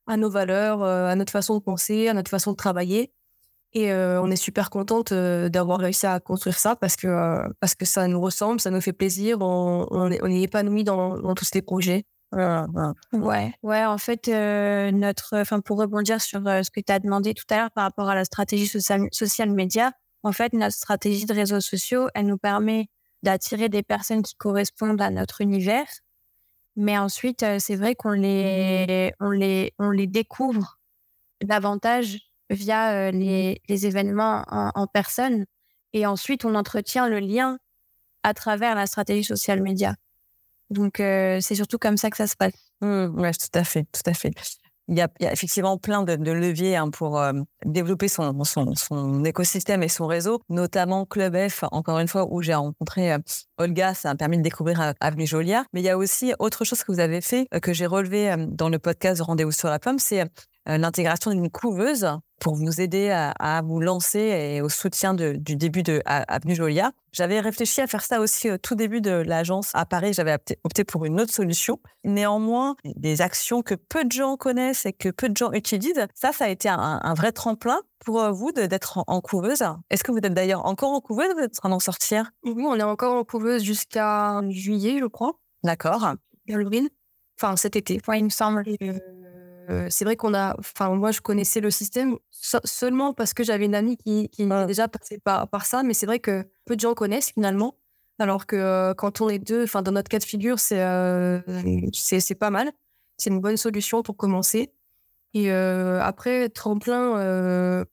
à, 0.06 0.16
nos 0.16 0.30
valeurs, 0.30 0.82
euh, 0.82 1.06
à 1.06 1.14
notre 1.14 1.32
façon 1.32 1.56
de 1.56 1.62
penser, 1.62 2.08
à 2.08 2.14
notre 2.14 2.30
façon 2.30 2.52
de 2.52 2.56
travailler. 2.56 3.12
Et 3.74 3.90
euh, 3.90 4.20
on 4.20 4.30
est 4.30 4.36
super 4.36 4.68
contente 4.68 5.12
euh, 5.12 5.48
d'avoir 5.48 5.78
réussi 5.78 6.06
à 6.06 6.20
construire 6.20 6.58
ça 6.58 6.76
parce 6.76 6.94
que, 6.96 7.08
parce 7.58 7.74
que 7.74 7.86
ça 7.86 8.06
nous 8.06 8.20
ressemble, 8.20 8.60
ça 8.60 8.70
nous 8.70 8.82
fait 8.82 8.92
plaisir, 8.92 9.38
on, 9.40 10.10
est, 10.10 10.22
on 10.22 10.26
est 10.26 10.42
épanoui 10.42 10.84
dans, 10.84 11.34
tous 11.34 11.46
ces 11.46 11.62
projets. 11.62 12.04
Ouais, 12.32 13.54
ouais, 13.62 13.84
en 13.84 13.98
fait, 13.98 14.28
notre, 14.28 15.38
enfin, 15.38 15.60
pour 15.60 15.78
rebondir 15.78 16.20
sur 16.20 16.40
ce 16.40 16.70
que 16.70 16.80
tu 16.80 16.92
as 16.92 16.98
demandé 16.98 17.34
tout 17.34 17.44
à 17.50 17.56
l'heure 17.56 17.70
par 17.70 17.84
rapport 17.84 18.08
à 18.08 18.14
la 18.14 18.24
stratégie 18.24 18.66
social, 18.66 19.08
social 19.10 19.50
média, 19.50 19.92
en 20.22 20.32
fait, 20.32 20.52
notre 20.52 20.74
stratégie 20.74 21.26
de 21.26 21.34
réseaux 21.34 21.60
sociaux, 21.60 22.08
elle 22.14 22.26
nous 22.26 22.38
permet 22.38 22.88
d'attirer 23.22 23.68
des 23.68 23.82
personnes 23.82 24.22
qui 24.22 24.34
correspondent 24.34 25.00
à 25.00 25.10
notre 25.10 25.40
univers, 25.40 25.86
mais 26.76 26.96
ensuite, 26.98 27.44
c'est 27.58 27.76
vrai 27.76 27.94
qu'on 27.94 28.12
les, 28.12 29.12
on 29.20 29.30
les, 29.30 29.74
on 29.78 29.90
les 29.90 30.06
découvre 30.06 30.78
davantage 31.42 32.18
via 32.48 33.10
les, 33.10 33.60
les, 33.68 33.86
événements 33.86 34.44
en, 34.48 34.86
personne. 34.86 35.44
Et 35.92 36.06
ensuite, 36.06 36.44
on 36.44 36.54
entretient 36.54 37.08
le 37.08 37.18
lien 37.18 37.58
à 38.22 38.32
travers 38.32 38.74
la 38.74 38.86
stratégie 38.86 39.24
social 39.24 39.62
média. 39.62 39.96
Donc, 40.70 40.94
c'est 40.96 41.54
surtout 41.54 41.78
comme 41.78 41.98
ça 41.98 42.08
que 42.10 42.16
ça 42.16 42.26
se 42.26 42.36
passe. 42.36 42.54
Mmh, 42.80 43.20
oui, 43.20 43.30
tout 43.32 43.58
à 43.58 43.64
fait, 43.64 43.84
tout 43.92 44.02
à 44.06 44.14
fait 44.14 44.32
il 44.92 44.98
y, 44.98 45.00
a, 45.00 45.32
effectivement 45.32 45.78
plein 45.78 46.02
de, 46.02 46.32
leviers 46.32 46.76
hein, 46.76 46.90
pour 46.90 47.18
euh, 47.18 47.32
développer 47.64 48.08
son, 48.08 49.24
écosystème 49.24 49.82
et 49.82 49.88
son 49.88 50.06
réseau, 50.06 50.42
notamment 50.50 51.06
Club 51.06 51.34
F, 51.48 51.64
encore 51.72 51.98
une 51.98 52.08
fois, 52.08 52.26
où 52.30 52.42
j'ai 52.42 52.52
rencontré 52.52 53.14
euh, 53.14 53.18
Olga, 53.56 53.94
ça 53.94 54.10
m'a 54.10 54.16
permis 54.16 54.36
de 54.36 54.42
découvrir 54.42 54.82
euh, 54.82 54.92
Avenue 55.00 55.26
Joliard. 55.26 55.64
Mais 55.72 55.80
il 55.80 55.84
y 55.84 55.88
a 55.88 55.96
aussi 55.96 56.34
autre 56.38 56.66
chose 56.66 56.84
que 56.84 56.92
vous 56.92 57.00
avez 57.00 57.22
fait, 57.22 57.48
que 57.62 57.72
j'ai 57.72 57.86
relevé 57.86 58.34
dans 58.48 58.68
le 58.68 58.78
podcast 58.78 59.22
Rendez-vous 59.22 59.52
sur 59.52 59.70
la 59.70 59.78
pomme, 59.78 59.98
c'est 59.98 60.24
l'intégration 60.66 61.30
d'une 61.30 61.50
couveuse 61.50 62.06
pour 62.42 62.56
vous 62.56 62.80
aider 62.80 63.10
à, 63.10 63.62
vous 63.64 63.80
lancer 63.80 64.18
et 64.18 64.62
au 64.62 64.68
soutien 64.68 65.14
du 65.14 65.56
début 65.56 65.84
de 65.84 66.02
Avenue 66.04 66.56
Jolia. 66.56 66.90
J'avais 67.12 67.38
réfléchi 67.38 67.80
à 67.80 67.86
faire 67.86 68.02
ça 68.02 68.20
aussi 68.20 68.50
au 68.50 68.58
tout 68.58 68.74
début 68.74 69.00
de 69.00 69.10
l'agence 69.12 69.70
à 69.74 69.86
Paris. 69.86 70.12
J'avais 70.12 70.36
opté 70.64 70.84
pour 70.84 71.04
une 71.04 71.20
autre 71.20 71.32
solution. 71.32 71.78
Néanmoins, 72.04 72.74
des 72.84 73.20
actions 73.22 73.62
que 73.62 73.74
peu 73.74 74.04
de 74.04 74.10
gens 74.10 74.36
connaissent 74.36 74.86
et 74.86 74.92
que 74.92 75.08
peu 75.10 75.28
de 75.28 75.36
gens 75.36 75.52
utilisent, 75.52 76.06
ça, 76.14 76.32
ça 76.32 76.46
a 76.46 76.48
été 76.48 76.68
un, 76.68 77.14
vrai 77.14 77.30
tremplin 77.30 77.78
pour 78.00 78.20
euh, 78.20 78.32
vous 78.32 78.50
d'être 78.50 79.04
en 79.06 79.20
couveuse. 79.20 79.62
Est-ce 79.90 80.02
que 80.02 80.10
vous 80.10 80.18
êtes 80.18 80.34
d'ailleurs 80.34 80.66
encore 80.66 80.90
en 80.90 81.00
couveuse 81.00 81.30
ou 81.30 81.36
vous 81.36 81.44
êtes 81.44 81.52
en 81.58 81.60
train 81.60 81.68
d'en 81.68 81.78
sortir 81.78 82.32
Oui, 82.42 82.64
on 82.66 82.74
est 82.74 82.82
encore 82.82 83.14
en 83.14 83.22
couveuse 83.22 83.62
jusqu'à 83.62 84.40
juillet, 84.48 84.98
je 84.98 85.06
crois. 85.06 85.34
D'accord. 85.62 86.14
Halloween. 86.48 86.88
Enfin, 87.40 87.56
cet 87.56 87.76
été. 87.76 88.00
Ouais, 88.08 88.18
il 88.18 88.24
me 88.24 88.30
semble. 88.30 88.64
Euh, 88.82 88.98
euh, 89.72 89.86
c'est 89.90 90.04
vrai 90.04 90.16
qu'on 90.16 90.34
a, 90.34 90.54
enfin 90.58 90.94
moi 90.94 91.10
je 91.12 91.20
connaissais 91.20 91.60
le 91.60 91.70
système 91.70 92.16
seulement 92.30 93.14
parce 93.14 93.32
que 93.34 93.42
j'avais 93.42 93.64
une 93.64 93.74
amie 93.74 93.96
qui, 93.96 94.28
qui 94.28 94.42
est 94.42 94.66
déjà 94.66 94.88
passée 94.88 95.18
par, 95.18 95.48
par 95.48 95.64
ça, 95.64 95.82
mais 95.82 95.94
c'est 95.94 96.06
vrai 96.06 96.18
que 96.18 96.44
peu 96.66 96.76
de 96.76 96.80
gens 96.80 96.94
connaissent 96.94 97.30
finalement. 97.30 97.76
Alors 98.18 98.46
que 98.46 98.56
euh, 98.56 98.94
quand 98.94 99.20
on 99.20 99.28
est 99.28 99.38
deux, 99.38 99.64
enfin 99.64 99.82
dans 99.82 99.92
notre 99.92 100.08
cas 100.08 100.18
de 100.18 100.24
figure, 100.24 100.58
c'est 100.58 100.80
euh, 100.80 101.40
c'est 101.92 102.34
pas 102.34 102.50
mal. 102.50 102.70
C'est 103.16 103.30
une 103.30 103.40
bonne 103.40 103.56
solution 103.56 104.02
pour 104.02 104.16
commencer. 104.16 104.70
Et 105.34 105.50
après 105.50 106.48
tremplin, 106.50 107.84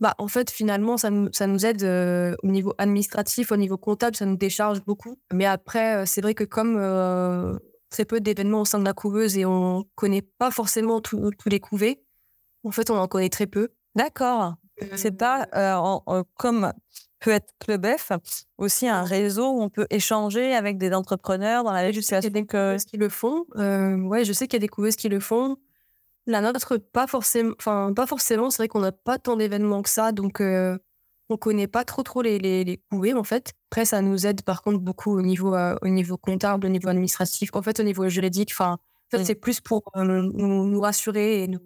bah 0.00 0.14
en 0.18 0.28
fait 0.28 0.50
finalement 0.50 0.96
ça 0.96 1.10
nous, 1.10 1.28
ça 1.32 1.46
nous 1.46 1.66
aide 1.66 1.84
au 2.42 2.46
niveau 2.46 2.72
administratif, 2.78 3.52
au 3.52 3.56
niveau 3.56 3.76
comptable, 3.76 4.16
ça 4.16 4.24
nous 4.24 4.36
décharge 4.36 4.82
beaucoup. 4.82 5.18
Mais 5.32 5.44
après 5.44 6.06
c'est 6.06 6.22
vrai 6.22 6.34
que 6.34 6.44
comme 6.44 6.78
très 7.92 8.04
peu 8.04 8.20
d'événements 8.20 8.62
au 8.62 8.64
sein 8.64 8.80
de 8.80 8.84
la 8.84 8.94
couveuse 8.94 9.36
et 9.38 9.44
on 9.44 9.84
connaît 9.94 10.22
pas 10.22 10.50
forcément 10.50 11.00
tous 11.00 11.30
les 11.46 11.60
couvées. 11.60 12.02
En 12.64 12.72
fait, 12.72 12.90
on 12.90 12.96
en 12.96 13.06
connaît 13.06 13.28
très 13.28 13.46
peu. 13.46 13.68
D'accord. 13.94 14.54
C'est 14.96 15.16
pas 15.16 15.46
euh, 15.54 16.22
comme 16.36 16.72
peut 17.20 17.30
être 17.30 17.54
Club 17.60 17.86
F, 17.86 18.12
aussi 18.58 18.88
un 18.88 19.04
réseau 19.04 19.48
où 19.52 19.62
on 19.62 19.68
peut 19.68 19.86
échanger 19.90 20.54
avec 20.54 20.76
des 20.76 20.92
entrepreneurs 20.92 21.62
dans 21.62 21.70
la 21.70 21.84
législation. 21.84 22.28
Il 22.28 22.34
y 22.34 22.38
a 22.38 22.40
des 22.40 22.46
couveuses 22.46 22.84
qui 22.84 22.96
le 22.96 23.08
font. 23.08 23.46
Euh, 23.56 23.96
ouais, 23.98 24.24
je 24.24 24.32
sais 24.32 24.48
qu'il 24.48 24.54
y 24.54 24.62
a 24.62 24.66
des 24.66 24.68
couveuses 24.68 24.96
qui 24.96 25.08
le 25.08 25.20
font. 25.20 25.56
La 26.26 26.40
nôtre, 26.40 26.78
pas 26.78 27.06
forcément. 27.06 27.54
Enfin, 27.58 27.92
pas 27.94 28.06
forcément. 28.06 28.50
C'est 28.50 28.58
vrai 28.58 28.68
qu'on 28.68 28.80
n'a 28.80 28.92
pas 28.92 29.18
tant 29.18 29.36
d'événements 29.36 29.82
que 29.82 29.90
ça, 29.90 30.10
donc 30.10 30.40
euh, 30.40 30.78
on 31.32 31.36
connaît 31.36 31.66
pas 31.66 31.84
trop 31.84 32.02
trop 32.02 32.22
les, 32.22 32.38
les, 32.38 32.64
les 32.64 32.76
couvées 32.90 33.14
en 33.14 33.24
fait. 33.24 33.52
Après, 33.70 33.84
ça 33.84 34.02
nous 34.02 34.26
aide 34.26 34.42
par 34.42 34.62
contre 34.62 34.78
beaucoup 34.78 35.16
au 35.16 35.22
niveau, 35.22 35.54
euh, 35.54 35.76
au 35.82 35.88
niveau 35.88 36.16
comptable, 36.16 36.66
au 36.66 36.68
niveau 36.68 36.88
administratif. 36.88 37.50
En 37.54 37.62
fait, 37.62 37.80
au 37.80 37.82
niveau 37.82 38.08
juridique, 38.08 38.50
enfin, 38.52 38.72
en 38.72 39.16
fait, 39.16 39.24
c'est 39.24 39.34
plus 39.34 39.60
pour 39.60 39.82
euh, 39.96 40.04
nous, 40.04 40.66
nous, 40.66 40.80
rassurer 40.80 41.42
et 41.42 41.48
nous, 41.48 41.60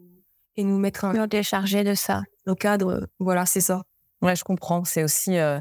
et 0.57 0.65
nous 0.65 0.79
mettre 0.79 1.05
un. 1.05 1.13
Nous 1.13 1.27
décharger 1.27 1.85
de 1.85 1.95
ça. 1.95 2.23
Au 2.47 2.55
cadre, 2.55 3.09
voilà, 3.19 3.45
c'est 3.47 3.61
ça. 3.61 3.83
Ouais, 4.23 4.37
je 4.37 4.45
comprends. 4.45 4.85
C'est 4.85 5.03
aussi 5.05 5.37
euh, 5.37 5.61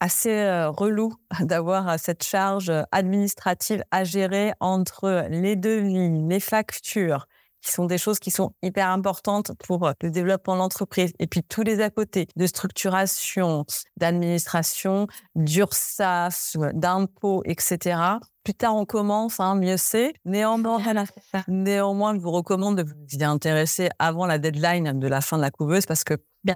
assez 0.00 0.44
relou 0.76 1.14
d'avoir 1.40 1.98
cette 1.98 2.24
charge 2.24 2.72
administrative 2.90 3.82
à 3.90 4.04
gérer 4.04 4.52
entre 4.60 5.26
les 5.30 5.56
devis, 5.56 6.28
les 6.28 6.40
factures, 6.40 7.26
qui 7.66 7.72
sont 7.72 7.84
des 7.84 7.98
choses 7.98 8.18
qui 8.20 8.30
sont 8.30 8.52
hyper 8.62 8.88
importantes 8.90 9.50
pour 9.58 9.86
euh, 9.86 9.92
le 10.00 10.10
développement 10.10 10.54
de 10.54 10.60
l'entreprise. 10.60 11.12
Et 11.18 11.26
puis 11.26 11.42
tous 11.42 11.62
les 11.62 11.80
à 11.80 11.90
côté 11.90 12.28
de 12.36 12.46
structuration, 12.46 13.66
d'administration, 13.96 15.08
d'URSSAF, 15.34 16.56
d'impôts, 16.74 17.42
etc. 17.44 17.98
Plus 18.44 18.54
tard 18.54 18.76
on 18.76 18.84
commence, 18.84 19.40
hein, 19.40 19.56
mieux 19.56 19.76
c'est. 19.76 20.14
Néanmoins, 20.24 20.80
néanmoins, 21.48 22.14
je 22.14 22.20
vous 22.20 22.30
recommande 22.30 22.78
de 22.78 22.84
vous 22.84 23.18
y 23.18 23.24
intéresser 23.24 23.88
avant 23.98 24.26
la 24.26 24.38
deadline 24.38 24.98
de 24.98 25.08
la 25.08 25.20
fin 25.20 25.36
de 25.36 25.42
la 25.42 25.50
couveuse 25.50 25.86
parce 25.86 26.04
que 26.04 26.14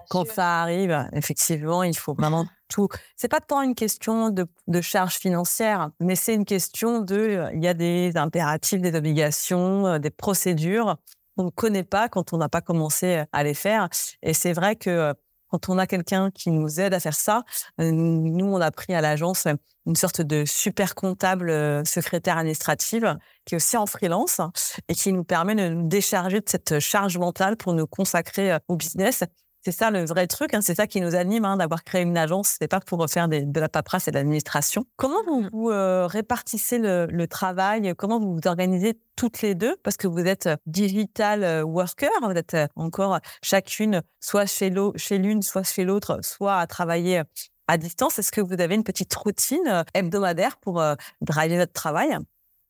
quand 0.09 0.25
ça 0.29 0.63
arrive, 0.63 1.09
effectivement, 1.13 1.83
il 1.83 1.97
faut 1.97 2.15
vraiment 2.15 2.47
tout. 2.71 2.89
C'est 3.17 3.29
pas 3.29 3.41
tant 3.41 3.61
une 3.61 3.75
question 3.75 4.31
de, 4.31 4.47
de 4.69 4.81
charge 4.81 5.17
financière, 5.17 5.91
mais 6.01 6.17
c'est 6.17 6.35
une 6.35 6.47
question 6.47 7.01
de, 7.01 7.17
euh, 7.17 7.51
il 7.53 7.63
y 7.63 7.69
a 7.69 7.75
des 7.75 8.17
impératifs, 8.17 8.81
des 8.81 8.95
obligations, 8.95 9.87
euh, 9.87 9.99
des 9.99 10.11
procédures 10.11 10.97
qu'on 11.37 11.45
ne 11.45 11.51
connaît 11.51 11.85
pas 11.85 12.09
quand 12.09 12.33
on 12.33 12.39
n'a 12.39 12.49
pas 12.49 12.63
commencé 12.63 13.19
euh, 13.19 13.25
à 13.33 13.43
les 13.43 13.55
faire. 13.55 13.89
Et 14.23 14.33
c'est 14.33 14.55
vrai 14.55 14.77
que 14.77 15.13
quand 15.49 15.69
on 15.69 15.79
a 15.79 15.87
quelqu'un 15.87 16.31
qui 16.31 16.51
nous 16.51 16.81
aide 16.81 16.95
à 16.95 17.01
faire 17.01 17.15
ça, 17.15 17.43
nous, 17.79 18.47
on 18.47 18.61
a 18.61 18.71
pris 18.71 18.95
à 18.95 19.01
l'agence 19.01 19.49
une 19.85 19.97
sorte 19.97 20.21
de 20.21 20.45
super 20.45 20.95
comptable 20.95 21.51
secrétaire 21.85 22.39
administrative 22.39 23.19
qui 23.45 23.55
est 23.55 23.57
aussi 23.57 23.77
en 23.77 23.87
freelance 23.87 24.41
et 24.89 24.95
qui 24.95 25.13
nous 25.13 25.25
permet 25.25 25.57
de 25.57 25.75
nous 25.75 25.89
décharger 25.89 26.39
de 26.39 26.49
cette 26.49 26.79
charge 26.79 27.19
mentale 27.19 27.57
pour 27.57 27.75
nous 27.75 27.89
consacrer 27.89 28.59
au 28.69 28.77
business 28.77 29.25
c'est 29.63 29.73
ça 29.73 29.91
le 29.91 30.05
vrai 30.05 30.27
truc, 30.27 30.55
hein, 30.55 30.61
c'est 30.63 30.75
ça 30.75 30.87
qui 30.87 31.01
nous 31.01 31.15
anime 31.15 31.45
hein, 31.45 31.59
d'avoir 31.59 31.85
créé 31.85 32.03
une 32.03 32.17
agence. 32.17 32.57
C'est 32.59 32.69
pas 32.69 32.81
pour 32.81 33.05
faire 33.11 33.29
de 33.29 33.61
la 33.61 33.69
paperasse 33.69 34.09
et 34.09 34.11
de 34.11 34.17
l'administration. 34.17 34.87
Comment 34.97 35.23
vous, 35.27 35.49
vous 35.53 35.71
euh, 35.71 36.07
répartissez 36.07 36.79
le, 36.79 37.27
travail? 37.27 37.95
Comment 37.97 38.19
vous 38.19 38.35
vous 38.35 38.49
organisez 38.49 38.99
toutes 39.17 39.43
les 39.43 39.55
deux? 39.55 39.77
Parce 39.83 39.97
que 39.97 40.09
vous 40.09 40.21
êtes 40.21 40.47
euh, 40.47 40.57
digital 40.67 41.45
euh, 41.45 41.63
worker, 41.63 42.11
vous 42.23 42.31
êtes 42.31 42.57
encore 42.75 43.21
chacune 43.43 44.03
soit 44.21 44.47
chez 44.47 44.71
l'une, 44.71 45.43
soit 45.43 45.63
chez 45.63 45.85
l'autre, 45.85 46.21
soit 46.23 46.57
à 46.57 46.67
travailler 46.67 47.23
à 47.69 47.77
distance. 47.77 48.19
Est-ce 48.19 48.33
que 48.33 48.41
vous 48.41 48.61
avez 48.61 48.75
une 48.75 48.85
petite 48.85 49.15
routine 49.15 49.85
hebdomadaire 49.95 50.57
pour 50.57 50.83
driver 51.21 51.59
votre 51.59 51.73
travail? 51.73 52.17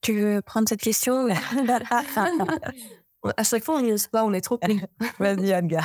Tu 0.02 0.18
veux 0.18 0.42
prendre 0.42 0.68
cette 0.68 0.80
question 0.80 1.28
À 3.36 3.44
chaque 3.44 3.64
fois, 3.64 3.76
on 3.76 3.82
n'y 3.82 3.94
pas, 4.10 4.24
on 4.24 4.32
est 4.32 4.40
trop. 4.40 4.58
Vas-y, 5.18 5.54
Anga 5.54 5.82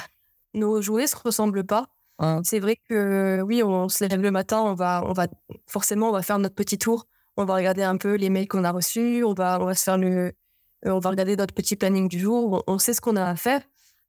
nos 0.56 0.82
jouets 0.82 1.08
se 1.08 1.16
ressemblent 1.16 1.66
pas. 1.66 1.88
Hein. 2.20 2.42
C'est 2.44 2.60
vrai 2.60 2.78
que 2.90 3.42
oui, 3.42 3.62
on 3.64 3.90
se 3.90 4.06
lève 4.06 4.22
le 4.22 4.32
matin, 4.32 4.62
on 4.62 4.74
va, 4.74 5.04
on 5.06 5.14
va 5.14 5.28
forcément, 5.68 6.10
on 6.10 6.14
va 6.14 6.22
faire 6.22 6.40
notre 6.40 6.56
petit 6.56 6.78
tour, 6.78 7.08
on 7.38 7.46
va 7.46 7.56
regarder 7.56 7.84
un 7.84 7.98
peu 7.98 8.16
les 8.16 8.30
mails 8.30 8.48
qu'on 8.48 8.64
a 8.64 8.72
reçus, 8.72 9.24
on 9.24 9.34
va, 9.34 9.60
on 9.62 9.66
va 9.66 9.76
se 9.76 9.84
faire 9.84 9.98
le, 9.98 10.34
on 10.86 11.00
va 11.00 11.10
regarder 11.10 11.36
notre 11.36 11.54
petit 11.54 11.76
planning 11.76 12.08
du 12.08 12.20
jour, 12.20 12.64
on, 12.68 12.78
sait 12.78 12.94
ce 12.94 13.02
qu'on 13.02 13.16
a 13.16 13.26
à 13.26 13.36
faire. 13.36 13.62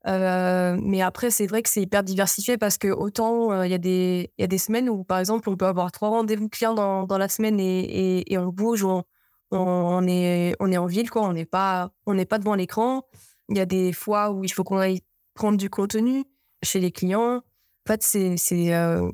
Euh, 0.06 0.78
mais 0.80 1.02
après, 1.02 1.30
c'est 1.30 1.48
vrai 1.48 1.62
que 1.62 1.68
c'est 1.68 1.82
hyper 1.82 2.04
diversifié 2.04 2.58
parce 2.58 2.78
que 2.78 2.88
autant 2.88 3.50
euh, 3.50 3.66
il 3.66 3.72
y, 3.72 3.74
a 3.74 3.78
des, 3.78 4.30
y 4.38 4.44
a 4.44 4.46
des 4.46 4.58
semaines 4.58 4.88
où, 4.88 5.02
par 5.02 5.18
exemple, 5.18 5.48
on 5.48 5.56
peut 5.56 5.66
avoir 5.66 5.90
trois 5.90 6.10
rendez-vous 6.10 6.48
clients 6.48 6.74
dans, 6.74 7.06
dans 7.06 7.18
la 7.18 7.28
semaine 7.28 7.58
et, 7.58 8.32
et, 8.32 8.38
on 8.38 8.46
bouge, 8.46 8.84
on, 8.84 9.02
on, 9.50 10.06
est, 10.06 10.54
on 10.60 10.70
est 10.70 10.76
en 10.76 10.86
ville, 10.86 11.10
quoi. 11.10 11.22
on 11.22 11.32
n'est 11.32 11.44
pas, 11.44 11.90
on 12.06 12.24
pas 12.24 12.38
devant 12.38 12.54
l'écran. 12.54 13.02
Il 13.48 13.56
y 13.56 13.60
a 13.60 13.66
des 13.66 13.92
fois 13.92 14.30
où 14.30 14.44
il 14.44 14.52
faut 14.52 14.62
qu'on 14.62 14.78
aille 14.78 15.00
prendre 15.34 15.58
du 15.58 15.70
contenu 15.70 16.24
chez 16.66 16.80
les 16.80 16.92
clients. 16.92 17.36
En 17.38 17.86
fait, 17.86 18.02
c'est 18.02 18.36
c'est 18.36 18.74
euh, 18.74 19.10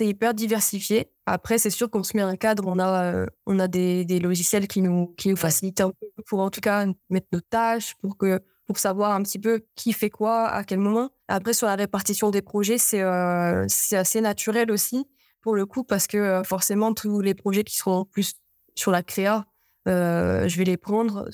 hyper 0.00 0.34
diversifié. 0.34 1.10
Après, 1.26 1.58
c'est 1.58 1.70
sûr 1.70 1.90
qu'on 1.90 2.02
se 2.02 2.16
met 2.16 2.22
un 2.22 2.36
cadre, 2.36 2.64
on 2.66 2.78
a, 2.78 3.04
euh, 3.04 3.26
on 3.46 3.58
a 3.58 3.68
des, 3.68 4.04
logiciels 4.20 4.68
qui 4.68 4.82
nous, 4.82 5.14
qui 5.16 5.28
nous 5.28 5.36
facilitent 5.36 5.80
un 5.80 5.90
peu 5.90 6.06
pour 6.26 6.40
en 6.40 6.50
tout 6.50 6.60
cas 6.60 6.86
mettre 7.08 7.28
nos 7.32 7.40
tâches, 7.40 7.94
pour, 8.02 8.16
que, 8.18 8.40
pour 8.66 8.78
savoir 8.78 9.12
un 9.12 9.22
petit 9.22 9.38
peu 9.38 9.64
qui 9.74 9.92
fait 9.92 10.10
quoi, 10.10 10.48
à 10.48 10.64
quel 10.64 10.80
moment. 10.80 11.10
Après, 11.28 11.54
sur 11.54 11.66
la 11.66 11.76
répartition 11.76 12.30
des 12.30 12.42
projets, 12.42 12.76
c'est 12.76 13.00
euh, 13.00 13.66
assez 13.92 14.20
naturel 14.20 14.70
aussi, 14.70 15.06
pour 15.40 15.54
le 15.54 15.64
coup, 15.64 15.84
parce 15.84 16.06
que 16.06 16.42
forcément, 16.44 16.92
tous 16.92 17.20
les 17.20 17.34
projets 17.34 17.64
qui 17.64 17.76
seront 17.76 18.04
plus 18.04 18.34
sur 18.74 18.90
la 18.90 19.02
créa, 19.02 19.46
je 19.86 20.56
vais 20.56 20.64
les 20.64 20.76
prendre, 20.76 21.28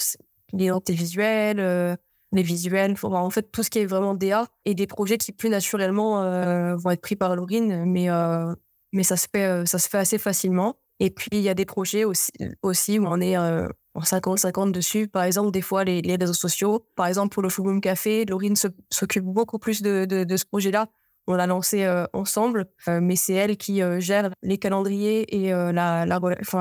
l'identité 0.53 0.93
visuelle, 0.93 1.97
les 2.33 2.43
visuels, 2.43 2.95
en 3.03 3.31
fait 3.31 3.51
tout 3.51 3.63
ce 3.63 3.71
qui 3.71 3.81
est 3.81 3.87
vraiment 3.87 4.15
DA 4.15 4.47
et 4.65 4.75
des 4.75 4.87
projets 4.87 5.19
qui 5.19 5.33
plus 5.33 5.49
naturellement 5.49 6.23
euh, 6.23 6.77
vont 6.77 6.91
être 6.91 7.01
pris 7.01 7.17
par 7.17 7.35
Laurine, 7.35 7.85
mais 7.87 8.11
euh, 8.11 8.55
mais 8.93 9.03
ça 9.03 9.17
se 9.17 9.27
fait 9.33 9.47
euh, 9.47 9.65
ça 9.67 9.79
se 9.79 9.89
fait 9.89 9.99
assez 9.99 10.19
facilement. 10.19 10.77
Et 11.01 11.11
puis 11.11 11.29
il 11.33 11.41
y 11.41 11.49
a 11.49 11.55
des 11.55 11.65
projets 11.65 12.05
aussi 12.05 12.31
aussi 12.63 12.99
où 12.99 13.07
on 13.07 13.21
est 13.21 13.37
en 13.37 13.69
50-50 13.99 14.71
dessus. 14.71 15.09
Par 15.09 15.25
exemple, 15.25 15.51
des 15.51 15.63
fois 15.63 15.83
les, 15.83 16.03
les, 16.03 16.17
réseaux 16.17 16.35
sociaux. 16.35 16.87
Par 16.95 17.07
exemple 17.07 17.35
pour 17.35 17.43
le 17.43 17.49
Forum 17.49 17.81
Café, 17.81 18.25
Laurine 18.27 18.55
s'occupe 18.91 19.25
beaucoup 19.25 19.59
plus 19.59 19.83
de, 19.83 20.05
de, 20.05 20.37
ce 20.37 20.45
projet-là. 20.45 20.89
On 21.27 21.35
l'a 21.35 21.47
lancé 21.47 21.89
ensemble, 22.13 22.67
mais 22.87 23.17
c'est 23.17 23.33
elle 23.33 23.57
qui 23.57 23.81
gère 23.99 24.31
les 24.43 24.59
calendriers 24.59 25.35
et 25.35 25.51
la, 25.53 26.05
la, 26.05 26.21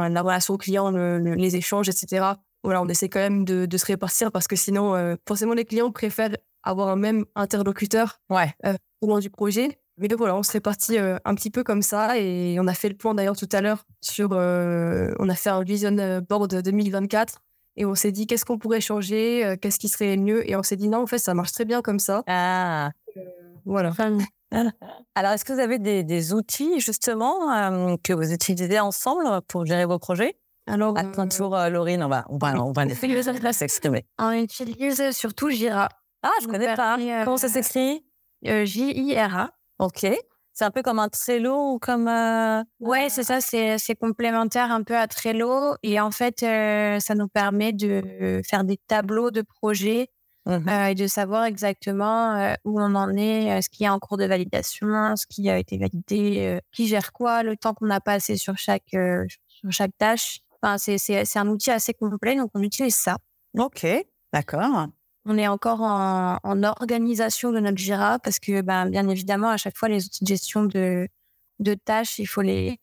la 0.10 0.21
relation 0.21 0.58
client, 0.58 0.91
les 0.91 1.55
échanges, 1.58 1.89
etc 1.89 2.36
voilà, 2.63 2.82
on 2.82 2.88
essaie 2.88 3.10
quand 3.10 3.19
même 3.19 3.45
de, 3.45 3.78
se 3.78 3.86
répartir 3.86 4.32
parce 4.32 4.48
que 4.48 4.56
sinon, 4.56 4.95
euh, 4.95 5.15
forcément, 5.28 5.54
les 5.54 5.65
clients 5.65 5.91
préfèrent 5.91 6.36
avoir 6.63 6.89
un 6.89 6.95
même 6.95 7.26
interlocuteur 7.36 8.19
ouais. 8.30 8.54
Euh, 8.65 8.74
au 9.02 9.08
long 9.08 9.19
du 9.19 9.30
projet. 9.30 9.80
Mais 9.98 10.08
donc 10.08 10.19
voilà, 10.19 10.36
on 10.36 10.43
se 10.43 10.52
répartit 10.52 10.98
euh, 10.98 11.17
un 11.26 11.36
petit 11.36 11.50
peu 11.50 11.63
comme 11.63 11.82
ça 11.82 12.17
et 12.17 12.58
on 12.60 12.67
a 12.67 12.74
fait 12.74 12.89
le 12.89 12.95
point 12.95 13.13
d'ailleurs 13.13 13.36
tout 13.36 13.50
à 13.52 13.62
l'heure 13.62 13.86
sur, 14.02 14.32
on 14.32 15.30
a 15.30 15.36
fait 15.36 15.50
un 15.50 15.63
vision 15.63 16.22
board 16.28 16.62
2024 16.62 17.39
et 17.78 17.86
on 17.86 17.95
s'est 17.95 18.12
dit 18.12 18.28
qu'est-ce 18.28 18.45
qu'on 18.45 18.58
pourrait 18.58 18.82
changer, 18.82 19.56
qu'est-ce 19.62 19.80
qui 19.80 19.88
serait 19.89 20.17
mieux 20.17 20.50
et 20.50 20.56
on 20.56 20.63
s'est 20.63 20.78
dit 20.78 20.88
non, 20.89 21.02
en 21.02 21.08
fait, 21.08 21.17
ça 21.17 21.34
marche 21.34 21.52
très 21.52 21.65
bien 21.65 21.82
comme 21.82 22.00
ça. 22.00 22.24
Ah. 22.28 22.91
voilà. 23.65 23.93
Alors, 25.15 25.32
est-ce 25.32 25.45
que 25.45 25.54
vous 25.54 25.60
avez 25.60 25.80
des, 25.80 26.04
des 26.04 26.34
outils 26.34 26.80
justement 26.80 27.98
que 28.04 28.13
vous 28.13 28.32
utilisez 28.32 28.80
ensemble 28.80 29.41
pour 29.48 29.65
gérer 29.65 29.86
vos 29.86 30.00
projets? 30.00 30.36
Alors, 30.69 30.95
à 30.98 31.04
ton 31.04 31.28
tour, 31.28 31.56
euh, 31.56 31.69
Laurine, 31.69 32.04
on 32.04 32.08
va, 32.08 32.26
on 32.30 32.38
va, 32.38 32.54
on 32.63 32.72
va 32.72 32.86
s'exprimer. 33.54 34.06
On 34.19 34.32
utilise 34.32 35.12
surtout 35.12 35.50
Jira. 35.50 35.89
Ah, 36.22 36.30
je 36.41 36.48
ne 36.48 36.52
connais 36.52 36.76
pas. 36.76 36.98
Comment 37.24 37.38
ça 37.38 37.50
s'écrit? 37.50 38.06
euh, 38.45 38.65
J-I-R-A. 38.65 39.52
Ok. 39.80 40.06
C'est 40.54 40.65
un 40.65 40.72
peu 40.72 40.82
comme 40.82 41.00
un 41.00 41.10
Trello 41.10 41.74
ou 41.74 41.80
comme. 41.80 42.08
Euh... 42.08 42.62
Ouais, 42.82 43.08
c'est 43.10 43.24
ça. 43.24 43.39
C'est 43.41 43.95
complémentaire 44.00 44.72
un 44.72 44.84
peu 44.84 44.95
à 44.95 45.08
Trello. 45.08 45.76
Et 45.84 46.00
en 46.00 46.12
fait, 46.12 46.43
euh, 46.43 47.00
ça 47.00 47.15
nous 47.15 47.30
permet 47.30 47.72
de 47.74 48.41
faire 48.48 48.63
des 48.63 48.78
tableaux 48.78 49.32
de 49.32 49.41
projets 49.41 50.08
mmh 50.45 50.69
et 50.89 50.95
de 50.95 51.06
savoir 51.08 51.45
exactement 51.45 52.56
où 52.63 52.80
on 52.82 52.95
en 52.95 53.15
est, 53.15 53.62
ce 53.62 53.69
qui 53.69 53.84
est 53.84 53.89
en 53.89 54.00
cours 54.00 54.17
de 54.17 54.26
validation, 54.26 55.15
ce 55.15 55.26
qui 55.28 55.50
a 55.50 55.58
été 55.58 55.78
validé, 55.78 56.60
qui 56.72 56.88
gère 56.88 57.12
quoi, 57.13 57.43
le 57.43 57.56
temps 57.56 57.74
qu'on 57.74 57.89
a 57.89 58.00
passé 58.00 58.36
sur 58.36 58.58
chaque, 58.58 58.89
sur 59.48 59.72
chaque 59.72 59.95
tâche. 59.98 60.39
Enfin, 60.62 60.78
c'est 60.78 61.38
un 61.38 61.48
outil 61.48 61.72
assez 61.72 61.93
complet, 61.93 62.36
donc 62.36 62.52
on 62.54 62.62
utilise 62.62 62.95
ça. 62.95 63.17
Ok, 63.58 63.86
d'accord. 64.34 64.88
On 65.26 65.38
est 65.38 65.48
encore 65.48 65.82
en, 65.82 66.38
en, 66.43 66.63
organisation 66.63 67.52
de 67.52 67.60
notre 67.60 67.78
Jira 67.78 68.19
parce 68.19 68.39
que, 68.39 68.62
ben, 68.62 68.89
bien 68.89 69.08
évidemment, 69.08 69.50
à 69.50 69.58
chaque 69.58 69.78
fois, 69.78 69.89
les 69.89 70.06
outils 70.06 70.24
de 70.24 70.30
gestion 70.30 70.63
de, 70.63 71.08
de 71.60 71.74
tâches, 71.74 72.19
il 72.19 72.26
faut 72.26 72.41
les, 72.41 72.78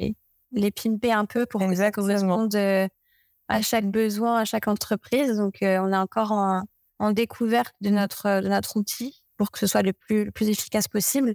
les 0.53 0.71
pimper 0.71 1.12
un 1.12 1.25
peu 1.25 1.47
pour 1.47 1.61
que 1.61 1.75
ça 1.75 1.91
corresponde 1.91 2.55
euh, 2.55 2.89
à 3.49 3.62
chaque 3.62 3.87
besoin, 3.87 4.41
à 4.41 4.45
chaque 4.45 4.69
entreprise. 4.69 5.37
Donc, 5.37 5.62
euh, 5.62 5.79
on 5.81 5.93
est 5.93 5.97
encore 5.97 6.33
en, 6.33 6.62
en, 6.99 7.12
découverte 7.12 7.75
de 7.81 7.91
notre, 7.91 8.43
de 8.43 8.49
notre 8.49 8.77
outil 8.77 9.23
pour 9.37 9.51
que 9.51 9.59
ce 9.59 9.67
soit 9.67 9.83
le 9.83 9.93
plus, 9.93 10.25
le 10.25 10.31
plus 10.31 10.49
efficace 10.49 10.89
possible. 10.89 11.35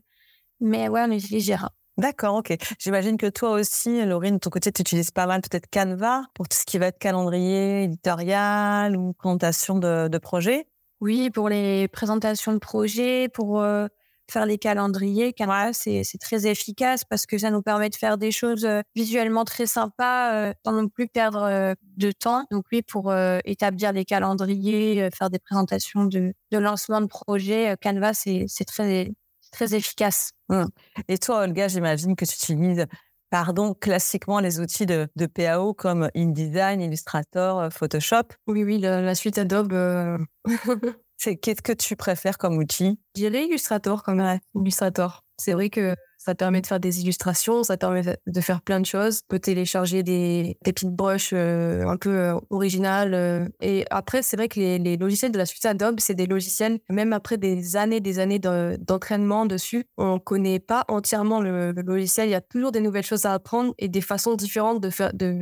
Mais 0.59 0.87
ouais, 0.87 1.01
on 1.07 1.11
utilise 1.11 1.45
Jira. 1.45 1.71
D'accord, 1.97 2.35
ok. 2.35 2.55
J'imagine 2.79 3.17
que 3.17 3.27
toi 3.29 3.51
aussi, 3.51 4.03
Laurine, 4.05 4.35
de 4.35 4.39
ton 4.39 4.49
côté, 4.49 4.71
tu 4.71 4.81
utilises 4.81 5.11
pas 5.11 5.27
mal 5.27 5.41
peut-être 5.41 5.69
Canva 5.69 6.23
pour 6.33 6.47
tout 6.47 6.57
ce 6.57 6.65
qui 6.65 6.77
va 6.77 6.87
être 6.87 6.97
calendrier 6.99 7.83
éditorial 7.83 8.95
ou 8.97 9.13
présentation 9.13 9.77
de, 9.77 10.07
de 10.07 10.17
projets? 10.17 10.67
Oui, 11.01 11.29
pour 11.31 11.49
les 11.49 11.87
présentations 11.87 12.53
de 12.53 12.59
projets, 12.59 13.27
pour 13.29 13.59
euh, 13.61 13.87
faire 14.29 14.45
les 14.45 14.57
calendriers, 14.57 15.33
Canva, 15.33 15.73
c'est 15.73 16.03
très 16.19 16.47
efficace 16.47 17.03
parce 17.03 17.25
que 17.25 17.37
ça 17.37 17.49
nous 17.49 17.61
permet 17.63 17.89
de 17.89 17.95
faire 17.95 18.17
des 18.17 18.31
choses 18.31 18.65
euh, 18.65 18.81
visuellement 18.95 19.43
très 19.43 19.65
sympas 19.65 20.33
euh, 20.33 20.53
sans 20.65 20.73
non 20.73 20.87
plus 20.87 21.07
perdre 21.07 21.75
de 21.97 22.11
temps. 22.11 22.45
Donc 22.51 22.65
oui, 22.71 22.83
pour 22.83 23.13
établir 23.45 23.93
des 23.93 24.05
calendriers, 24.05 25.09
faire 25.11 25.29
des 25.29 25.39
présentations 25.39 26.05
de, 26.05 26.33
de 26.51 26.57
lancement 26.57 27.01
de 27.01 27.07
projets, 27.07 27.75
Canva, 27.81 28.13
c'est 28.13 28.47
très 28.65 29.11
très 29.51 29.75
efficace. 29.75 30.31
Mmh. 30.49 30.65
Et 31.07 31.17
toi, 31.17 31.41
Olga, 31.41 31.67
j'imagine 31.67 32.15
que 32.15 32.25
tu 32.25 32.33
utilises 32.33 32.85
pardon, 33.31 33.73
classiquement 33.73 34.39
les 34.39 34.59
outils 34.59 34.85
de, 34.85 35.07
de 35.15 35.25
PAO 35.25 35.73
comme 35.73 36.09
InDesign, 36.15 36.81
Illustrator, 36.81 37.59
euh, 37.59 37.69
Photoshop. 37.71 38.23
Oui, 38.45 38.63
oui, 38.63 38.77
la, 38.77 39.15
suite 39.15 39.37
Adobe. 39.39 39.73
Euh, 39.73 40.17
qu'est-ce 41.17 41.61
que 41.61 41.71
tu 41.71 41.95
préfères 41.95 42.37
comme 42.37 42.57
outil? 42.57 42.99
Je 43.15 43.21
dirais 43.21 43.45
Illustrator 43.45 44.03
comme 44.03 44.21
Illustrator. 44.53 45.23
C'est 45.37 45.53
vrai 45.53 45.69
que 45.69 45.95
ça 46.23 46.35
permet 46.35 46.61
de 46.61 46.67
faire 46.67 46.79
des 46.79 47.01
illustrations, 47.01 47.63
ça 47.63 47.77
permet 47.77 48.03
de 48.03 48.41
faire 48.41 48.61
plein 48.61 48.79
de 48.79 48.85
choses. 48.85 49.21
On 49.23 49.29
peut 49.29 49.39
télécharger 49.39 50.03
des, 50.03 50.55
des 50.63 50.71
petites 50.71 50.91
brushes 50.91 51.31
euh, 51.33 51.83
un 51.87 51.97
peu 51.97 52.11
euh, 52.11 52.35
originales. 52.51 53.15
Euh. 53.15 53.47
Et 53.59 53.85
après, 53.89 54.21
c'est 54.21 54.37
vrai 54.37 54.47
que 54.47 54.59
les, 54.59 54.77
les, 54.77 54.97
logiciels 54.97 55.31
de 55.31 55.39
la 55.39 55.47
suite 55.47 55.65
Adobe, 55.65 55.99
c'est 55.99 56.13
des 56.13 56.27
logiciels, 56.27 56.79
même 56.89 57.11
après 57.11 57.37
des 57.37 57.75
années, 57.75 58.01
des 58.01 58.19
années 58.19 58.37
d'entraînement 58.37 59.47
dessus, 59.47 59.85
on 59.97 60.13
ne 60.13 60.19
connaît 60.19 60.59
pas 60.59 60.85
entièrement 60.89 61.41
le, 61.41 61.71
logiciel. 61.71 62.27
Il 62.27 62.31
y 62.31 62.35
a 62.35 62.41
toujours 62.41 62.71
des 62.71 62.81
nouvelles 62.81 63.05
choses 63.05 63.25
à 63.25 63.33
apprendre 63.33 63.73
et 63.79 63.87
des 63.87 64.01
façons 64.01 64.35
différentes 64.35 64.79
de 64.79 64.91
faire, 64.91 65.11
de, 65.13 65.33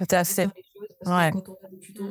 de 0.00 0.14
assez. 0.16 0.46
Ouais. 1.04 1.30
Quand 1.30 1.46
on 1.46 1.66
a 1.66 1.68
des 1.70 1.78
tutos, 1.78 2.08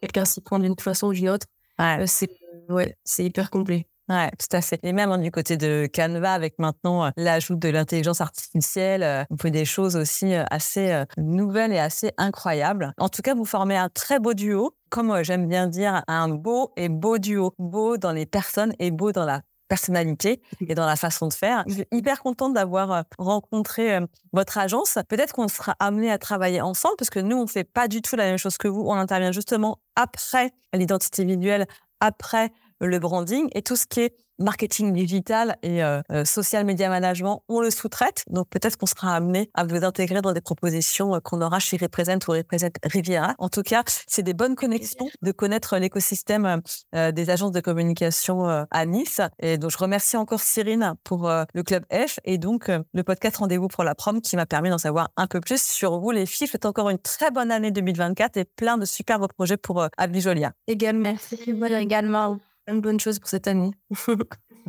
quelqu'un 0.00 0.24
s'y 0.24 0.40
prend 0.40 0.58
d'une 0.58 0.74
façon 0.80 1.08
ou 1.08 1.12
d'une 1.12 1.28
autre. 1.28 1.46
Ouais. 1.78 2.06
c'est 2.06 2.30
ouais, 2.70 2.96
hyper 3.18 3.50
complet. 3.50 3.86
Ouais, 4.08 4.30
tout 4.38 4.56
à 4.56 4.62
fait. 4.62 4.80
Et 4.82 4.92
même 4.92 5.12
hein, 5.12 5.18
du 5.18 5.30
côté 5.30 5.58
de 5.58 5.86
Canva, 5.92 6.32
avec 6.32 6.58
maintenant 6.58 7.06
euh, 7.06 7.10
l'ajout 7.18 7.56
de 7.56 7.68
l'intelligence 7.68 8.22
artificielle, 8.22 9.02
euh, 9.02 9.24
vous 9.28 9.36
pouvez 9.36 9.50
des 9.50 9.66
choses 9.66 9.96
aussi 9.96 10.34
euh, 10.34 10.44
assez 10.50 11.04
nouvelles 11.18 11.74
et 11.74 11.78
assez 11.78 12.12
incroyables. 12.16 12.94
En 12.96 13.10
tout 13.10 13.20
cas, 13.20 13.34
vous 13.34 13.44
formez 13.44 13.76
un 13.76 13.90
très 13.90 14.18
beau 14.18 14.32
duo. 14.32 14.74
Comme 14.88 15.22
j'aime 15.22 15.46
bien 15.46 15.66
dire, 15.66 16.02
un 16.08 16.28
beau 16.30 16.72
et 16.78 16.88
beau 16.88 17.18
duo. 17.18 17.52
Beau 17.58 17.98
dans 17.98 18.12
les 18.12 18.24
personnes 18.24 18.72
et 18.78 18.90
beau 18.90 19.12
dans 19.12 19.26
la 19.26 19.42
personnalité 19.68 20.40
et 20.66 20.74
dans 20.74 20.86
la 20.86 20.96
façon 20.96 21.28
de 21.28 21.34
faire. 21.34 21.62
Je 21.66 21.74
suis 21.74 21.86
hyper 21.92 22.22
contente 22.22 22.54
d'avoir 22.54 23.04
rencontré 23.18 23.98
votre 24.32 24.56
agence. 24.56 24.96
Peut-être 25.10 25.34
qu'on 25.34 25.48
sera 25.48 25.76
amené 25.78 26.10
à 26.10 26.16
travailler 26.16 26.62
ensemble 26.62 26.94
parce 26.96 27.10
que 27.10 27.18
nous, 27.20 27.36
on 27.36 27.46
fait 27.46 27.64
pas 27.64 27.86
du 27.86 28.00
tout 28.00 28.16
la 28.16 28.24
même 28.24 28.38
chose 28.38 28.56
que 28.56 28.66
vous. 28.66 28.80
On 28.86 28.94
intervient 28.94 29.32
justement 29.32 29.78
après 29.94 30.52
l'identité 30.72 31.26
visuelle, 31.26 31.66
après 32.00 32.50
le 32.80 32.98
branding 32.98 33.48
et 33.54 33.62
tout 33.62 33.76
ce 33.76 33.86
qui 33.86 34.00
est 34.00 34.16
marketing 34.38 34.92
digital 34.92 35.56
et 35.62 35.82
euh, 35.82 36.00
euh, 36.12 36.24
social 36.24 36.64
media 36.64 36.88
management, 36.88 37.42
on 37.48 37.60
le 37.60 37.70
sous-traite. 37.70 38.24
Donc 38.30 38.48
peut-être 38.48 38.76
qu'on 38.76 38.86
sera 38.86 39.14
amené 39.14 39.50
à 39.54 39.64
vous 39.64 39.84
intégrer 39.84 40.22
dans 40.22 40.32
des 40.32 40.40
propositions 40.40 41.14
euh, 41.14 41.20
qu'on 41.20 41.42
aura 41.42 41.58
chez 41.58 41.76
Represent 41.76 42.18
ou 42.28 42.32
Represent 42.32 42.70
Riviera. 42.84 43.34
En 43.38 43.48
tout 43.48 43.62
cas, 43.62 43.82
c'est 44.06 44.22
des 44.22 44.34
bonnes 44.34 44.54
connexions 44.54 45.08
de 45.22 45.32
connaître 45.32 45.76
l'écosystème 45.76 46.60
des 46.92 47.30
agences 47.30 47.52
de 47.52 47.60
communication 47.60 48.44
à 48.70 48.86
Nice. 48.86 49.20
Et 49.40 49.58
donc 49.58 49.70
je 49.70 49.78
remercie 49.78 50.16
encore 50.16 50.40
Cyrine 50.40 50.94
pour 51.04 51.28
le 51.28 51.62
club 51.62 51.84
H 51.90 52.18
et 52.24 52.38
donc 52.38 52.68
le 52.68 53.02
podcast 53.02 53.36
Rendez-vous 53.36 53.68
pour 53.68 53.84
la 53.84 53.94
prom 53.94 54.20
qui 54.20 54.36
m'a 54.36 54.46
permis 54.46 54.70
d'en 54.70 54.78
savoir 54.78 55.10
un 55.16 55.26
peu 55.26 55.40
plus 55.40 55.62
sur 55.62 55.98
vous 55.98 56.10
les 56.10 56.26
filles. 56.26 56.48
Faites 56.48 56.66
encore 56.66 56.90
une 56.90 56.98
très 56.98 57.30
bonne 57.30 57.50
année 57.50 57.70
2024 57.70 58.36
et 58.36 58.44
plein 58.44 58.78
de 58.78 58.84
superbes 58.84 59.26
projets 59.28 59.56
pour 59.56 59.86
Abli 59.96 60.20
Jolia. 60.20 60.52
Également. 60.66 61.10
Merci 61.10 61.38
également 61.44 62.38
une 62.68 62.80
bonne 62.80 63.00
chose 63.00 63.18
pour 63.18 63.28
cette 63.28 63.48
année. 63.48 63.72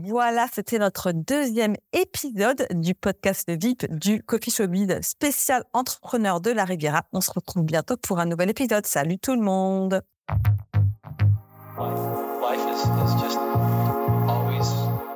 Voilà, 0.02 0.48
c'était 0.54 0.80
notre 0.80 1.12
deuxième 1.12 1.76
épisode 1.92 2.66
du 2.72 2.96
podcast 2.96 3.50
VIP 3.50 3.86
du 3.94 4.24
Coffee 4.24 4.50
Showbiz 4.50 5.02
spécial 5.02 5.66
entrepreneur 5.74 6.40
de 6.40 6.52
la 6.52 6.64
Riviera. 6.64 7.04
On 7.12 7.20
se 7.20 7.32
retrouve 7.32 7.64
bientôt 7.64 7.98
pour 7.98 8.20
un 8.20 8.26
nouvel 8.26 8.50
épisode. 8.50 8.86
Salut 8.86 9.20
tout 9.20 9.36
le 9.36 9.42
monde. 9.42 10.02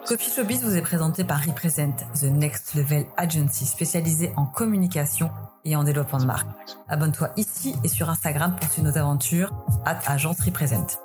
Coffee 0.05 0.31
Showbiz 0.31 0.63
vous 0.63 0.75
est 0.75 0.81
présenté 0.81 1.23
par 1.23 1.41
Represent, 1.45 1.95
The 2.19 2.23
Next 2.23 2.75
Level 2.75 3.05
Agency 3.15 3.65
spécialisée 3.65 4.33
en 4.35 4.45
communication 4.45 5.29
et 5.63 5.77
en 5.77 5.85
développement 5.85 6.19
de 6.19 6.25
marque. 6.25 6.49
Abonne-toi 6.89 7.29
ici 7.37 7.73
et 7.85 7.87
sur 7.87 8.09
Instagram 8.09 8.57
pour 8.59 8.69
suivre 8.69 8.89
nos 8.89 8.97
aventures. 8.97 9.53
At 9.85 9.99
Agence 10.07 10.41
Represent. 10.41 10.99